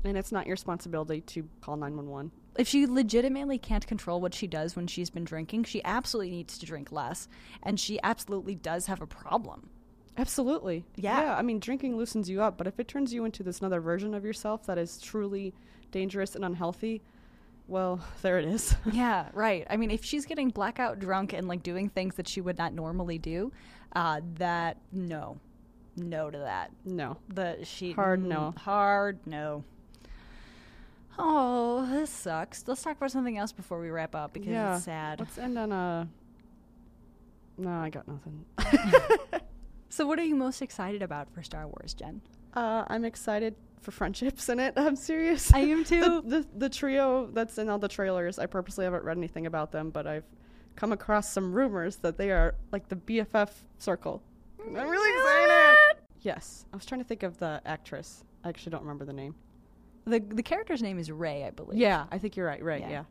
and 0.04 0.16
it's 0.16 0.32
not 0.32 0.46
your 0.46 0.54
responsibility 0.54 1.20
to 1.22 1.46
call 1.60 1.76
nine 1.76 1.96
one 1.96 2.08
one. 2.08 2.30
If 2.56 2.68
she 2.68 2.86
legitimately 2.86 3.58
can't 3.58 3.86
control 3.86 4.20
what 4.20 4.34
she 4.34 4.46
does 4.46 4.76
when 4.76 4.86
she's 4.86 5.10
been 5.10 5.24
drinking, 5.24 5.64
she 5.64 5.82
absolutely 5.84 6.30
needs 6.30 6.58
to 6.58 6.66
drink 6.66 6.90
less. 6.92 7.28
And 7.62 7.78
she 7.78 8.00
absolutely 8.02 8.54
does 8.54 8.86
have 8.86 9.00
a 9.00 9.06
problem. 9.06 9.70
Absolutely. 10.18 10.84
Yeah. 10.96 11.34
I 11.36 11.42
mean, 11.42 11.60
drinking 11.60 11.96
loosens 11.96 12.28
you 12.28 12.42
up, 12.42 12.58
but 12.58 12.66
if 12.66 12.78
it 12.78 12.88
turns 12.88 13.14
you 13.14 13.24
into 13.24 13.42
this 13.42 13.60
another 13.60 13.80
version 13.80 14.14
of 14.14 14.24
yourself 14.24 14.66
that 14.66 14.76
is 14.78 14.98
truly 14.98 15.54
dangerous 15.92 16.34
and 16.34 16.44
unhealthy, 16.44 17.02
well, 17.68 18.00
there 18.22 18.38
it 18.38 18.44
is. 18.46 18.74
Yeah, 18.92 19.28
right. 19.32 19.66
I 19.70 19.76
mean, 19.76 19.90
if 19.90 20.04
she's 20.04 20.26
getting 20.26 20.48
blackout 20.50 20.98
drunk 20.98 21.32
and 21.32 21.48
like 21.48 21.62
doing 21.62 21.88
things 21.88 22.16
that 22.16 22.28
she 22.28 22.40
would 22.40 22.58
not 22.58 22.74
normally 22.74 23.18
do, 23.18 23.52
uh, 23.94 24.20
that 24.34 24.76
no, 24.92 25.38
no 25.96 26.30
to 26.30 26.38
that. 26.38 26.70
no. 26.84 27.16
The 27.28 27.58
she 27.64 27.92
Hard 27.92 28.20
mm, 28.20 28.26
no. 28.26 28.54
hard 28.58 29.20
no. 29.26 29.64
Oh, 31.18 31.86
this 31.90 32.10
sucks. 32.10 32.64
Let's 32.66 32.82
talk 32.82 32.96
about 32.96 33.10
something 33.10 33.36
else 33.36 33.52
before 33.52 33.80
we 33.80 33.90
wrap 33.90 34.14
up 34.14 34.32
because 34.32 34.48
yeah. 34.48 34.76
it's 34.76 34.84
sad. 34.84 35.20
Let's 35.20 35.38
end 35.38 35.58
on 35.58 35.72
a. 35.72 36.08
No, 37.58 37.70
I 37.70 37.90
got 37.90 38.06
nothing. 38.08 38.44
So, 39.90 40.06
what 40.06 40.20
are 40.20 40.24
you 40.24 40.36
most 40.36 40.62
excited 40.62 41.02
about 41.02 41.28
for 41.34 41.42
Star 41.42 41.66
Wars, 41.66 41.94
Jenn? 41.94 42.22
Uh, 42.54 42.84
I'm 42.86 43.04
excited 43.04 43.56
for 43.80 43.90
friendships 43.90 44.48
in 44.48 44.60
it. 44.60 44.74
I'm 44.76 44.94
serious. 44.94 45.52
I 45.52 45.60
am 45.60 45.84
too. 45.84 46.00
the, 46.00 46.22
the 46.22 46.46
the 46.56 46.68
trio 46.68 47.26
that's 47.26 47.58
in 47.58 47.68
all 47.68 47.78
the 47.78 47.88
trailers. 47.88 48.38
I 48.38 48.46
purposely 48.46 48.84
haven't 48.84 49.02
read 49.02 49.18
anything 49.18 49.46
about 49.46 49.72
them, 49.72 49.90
but 49.90 50.06
I've 50.06 50.24
come 50.76 50.92
across 50.92 51.28
some 51.28 51.52
rumors 51.52 51.96
that 51.96 52.16
they 52.16 52.30
are 52.30 52.54
like 52.70 52.88
the 52.88 52.96
BFF 52.96 53.50
circle. 53.78 54.22
I'm 54.64 54.74
really 54.74 55.10
excited. 55.10 56.04
Yes, 56.20 56.66
I 56.72 56.76
was 56.76 56.86
trying 56.86 57.00
to 57.00 57.06
think 57.06 57.24
of 57.24 57.38
the 57.38 57.60
actress. 57.66 58.22
I 58.44 58.48
actually 58.48 58.70
don't 58.70 58.82
remember 58.82 59.04
the 59.04 59.12
name. 59.12 59.34
The 60.06 60.20
the 60.20 60.42
character's 60.42 60.82
name 60.82 60.98
is 60.98 61.10
Rey, 61.10 61.44
I 61.44 61.50
believe. 61.50 61.78
Yeah, 61.78 62.06
I 62.10 62.18
think 62.18 62.36
you're 62.36 62.46
right. 62.46 62.62
Right. 62.62 62.80
Yeah. 62.80 63.04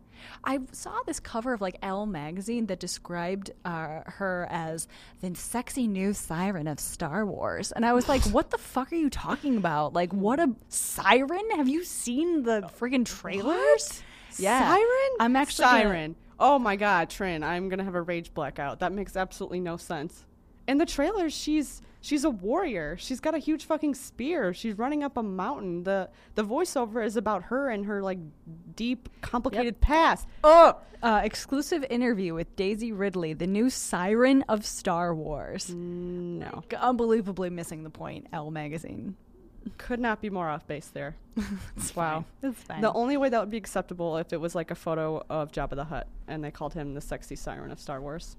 I 0.44 0.60
saw 0.74 0.98
this 1.06 1.20
cover 1.22 1.54
of 1.54 1.62
like 1.62 1.78
Elle 1.82 2.06
magazine 2.06 2.66
that 2.66 2.80
described 2.80 3.52
uh, 3.64 4.02
her 4.06 4.48
as 4.50 4.88
the 5.22 5.34
sexy 5.36 5.88
new 5.88 6.12
siren 6.14 6.68
of 6.68 6.80
Star 6.80 7.26
Wars, 7.26 7.72
and 7.72 7.86
I 7.86 7.94
was 7.94 8.10
like, 8.10 8.22
"What 8.32 8.50
the 8.50 8.58
fuck 8.58 8.92
are 8.92 8.96
you 8.96 9.10
talking 9.10 9.56
about? 9.56 9.94
Like, 9.94 10.12
what 10.12 10.40
a 10.40 10.54
siren? 10.68 11.50
Have 11.56 11.70
you 11.70 11.84
seen 11.86 12.44
the 12.44 12.70
friggin' 12.80 13.06
trailers? 13.06 14.04
Yeah, 14.38 14.68
Siren. 14.70 15.18
I'm 15.20 15.36
actually 15.36 15.66
gonna- 15.66 15.84
Siren. 15.84 16.16
Oh 16.40 16.60
my 16.60 16.76
God, 16.76 17.10
Trin! 17.10 17.44
I'm 17.44 17.68
gonna 17.70 17.84
have 17.84 17.96
a 17.96 18.02
rage 18.02 18.34
blackout. 18.34 18.80
That 18.80 18.92
makes 18.94 19.16
absolutely 19.16 19.60
no 19.60 19.78
sense. 19.78 20.26
In 20.70 20.78
the 20.78 20.86
trailers, 20.86 21.34
she's 21.34 21.82
she's 22.00 22.24
a 22.24 22.30
warrior. 22.30 22.96
She's 22.98 23.20
got 23.20 23.34
a 23.34 23.40
huge 23.40 23.66
fucking 23.66 23.96
spear. 23.96 24.54
She's 24.54 24.78
running 24.78 25.04
up 25.04 25.18
a 25.18 25.24
mountain. 25.24 25.84
the 25.84 26.10
The 26.36 26.44
voiceover 26.44 27.04
is 27.04 27.18
about 27.18 27.44
her 27.46 27.70
and 27.70 27.86
her 27.88 28.04
like 28.04 28.20
deep, 28.76 29.10
complicated 29.22 29.82
past. 29.82 30.28
Oh, 30.44 30.78
uh, 31.02 31.22
exclusive 31.24 31.84
interview 31.90 32.34
with 32.36 32.56
Daisy 32.56 32.92
Ridley, 32.92 33.34
the 33.34 33.48
new 33.48 33.70
siren 33.70 34.44
of 34.48 34.66
Star 34.66 35.16
Wars. 35.16 35.70
No. 35.74 36.64
Unbelievably 36.78 37.50
missing 37.50 37.84
the 37.84 37.90
point. 37.90 38.28
Elle 38.32 38.52
magazine. 38.52 39.16
Could 39.78 40.00
not 40.00 40.22
be 40.22 40.30
more 40.30 40.50
off 40.50 40.68
base 40.68 40.88
there. 40.94 41.16
It's 41.78 41.96
Wow. 41.96 42.26
fine. 42.42 42.52
It's 42.52 42.62
fine. 42.64 42.82
The 42.82 42.94
only 42.94 43.18
way 43.18 43.30
that 43.30 43.40
would 43.40 43.50
be 43.50 43.58
acceptable 43.58 44.18
if 44.18 44.34
it 44.34 44.40
was 44.40 44.54
like 44.56 44.72
a 44.72 44.76
photo 44.76 45.24
of 45.30 45.52
Jabba 45.52 45.76
the 45.76 45.84
Hutt 45.86 46.08
and 46.28 46.44
they 46.44 46.52
called 46.52 46.74
him 46.74 46.94
the 46.94 47.02
sexy 47.02 47.36
siren 47.36 47.72
of 47.72 47.80
Star 47.80 48.00
Wars. 48.02 48.36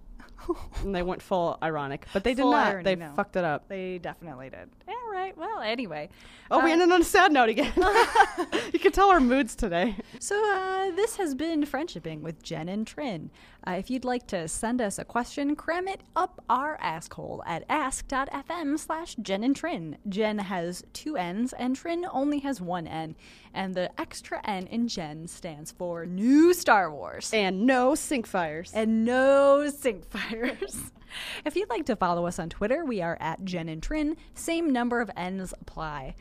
and 0.83 0.94
they 0.94 1.02
went 1.02 1.22
full 1.22 1.59
ironic, 1.62 2.06
but 2.12 2.24
they 2.24 2.35
did 2.35 2.44
not. 2.44 2.66
irony, 2.66 2.85
they 2.85 2.96
no. 2.96 3.12
fucked 3.16 3.37
it 3.37 3.44
up. 3.44 3.68
they 3.68 3.98
definitely 3.98 4.50
did. 4.50 4.68
All 4.88 5.12
right. 5.12 5.37
Well, 5.37 5.61
anyway. 5.61 6.09
Oh, 6.50 6.64
we 6.64 6.70
Uh, 6.70 6.74
ended 6.74 6.90
on 6.90 7.00
a 7.02 7.04
sad 7.04 7.33
note 7.33 7.48
again. 7.48 7.72
you 8.72 8.78
can 8.78 8.92
tell 8.92 9.11
our 9.11 9.20
moods 9.20 9.54
today. 9.54 9.96
So, 10.18 10.35
uh, 10.54 10.90
this 10.96 11.16
has 11.16 11.35
been 11.35 11.64
Friendshipping 11.64 12.20
with 12.22 12.42
Jenn 12.42 12.68
and 12.68 12.87
Trin. 12.87 13.30
Uh, 13.66 13.72
if 13.72 13.90
you'd 13.90 14.04
like 14.06 14.26
to 14.28 14.48
send 14.48 14.80
us 14.80 14.98
a 14.98 15.04
question, 15.04 15.54
cram 15.54 15.87
it 15.87 16.00
up 16.16 16.42
our 16.48 16.78
asshole 16.80 17.42
at 17.46 17.64
ask.fm 17.68 18.78
slash 18.78 19.16
Jenn 19.20 19.44
and 19.44 19.54
Trin. 19.54 19.98
Jenn 20.09 20.38
has 20.38 20.83
two 20.92 21.16
N's 21.16 21.52
and 21.52 21.76
Trin 21.76 22.06
only 22.11 22.38
has 22.40 22.61
one 22.61 22.87
N. 22.87 23.14
And 23.52 23.74
the 23.74 23.90
extra 24.00 24.40
N 24.44 24.66
in 24.68 24.88
Jenn 24.88 25.26
stands 25.26 25.72
for 25.72 26.06
New 26.06 26.54
Star 26.54 26.90
Wars. 26.90 27.30
And 27.35 27.66
no 27.66 27.94
sink 27.94 28.26
fires. 28.26 28.70
and 28.74 29.04
no 29.04 29.68
sync 29.68 30.04
fires. 30.10 30.92
if 31.44 31.56
you'd 31.56 31.70
like 31.70 31.86
to 31.86 31.96
follow 31.96 32.26
us 32.26 32.38
on 32.38 32.48
Twitter, 32.50 32.84
we 32.84 33.00
are 33.00 33.16
at 33.20 33.44
Jenn 33.44 33.68
and 33.68 33.82
Trin. 33.82 34.16
Same 34.34 34.72
number 34.72 35.00
of 35.00 35.10
N's 35.16 35.54
apply. 35.60 36.14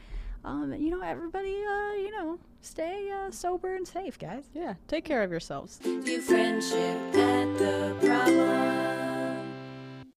Um, 0.43 0.73
you 0.73 0.89
know, 0.89 1.01
everybody, 1.01 1.55
uh, 1.63 1.93
you 1.95 2.11
know, 2.11 2.39
stay 2.61 3.11
uh, 3.11 3.29
sober 3.31 3.75
and 3.75 3.87
safe, 3.87 4.17
guys. 4.17 4.45
yeah, 4.53 4.75
take 4.87 5.03
care 5.03 5.21
of 5.23 5.31
yourselves. 5.31 5.79
Do 5.79 6.21
friendship 6.21 7.15
at 7.15 7.57
the 7.57 7.95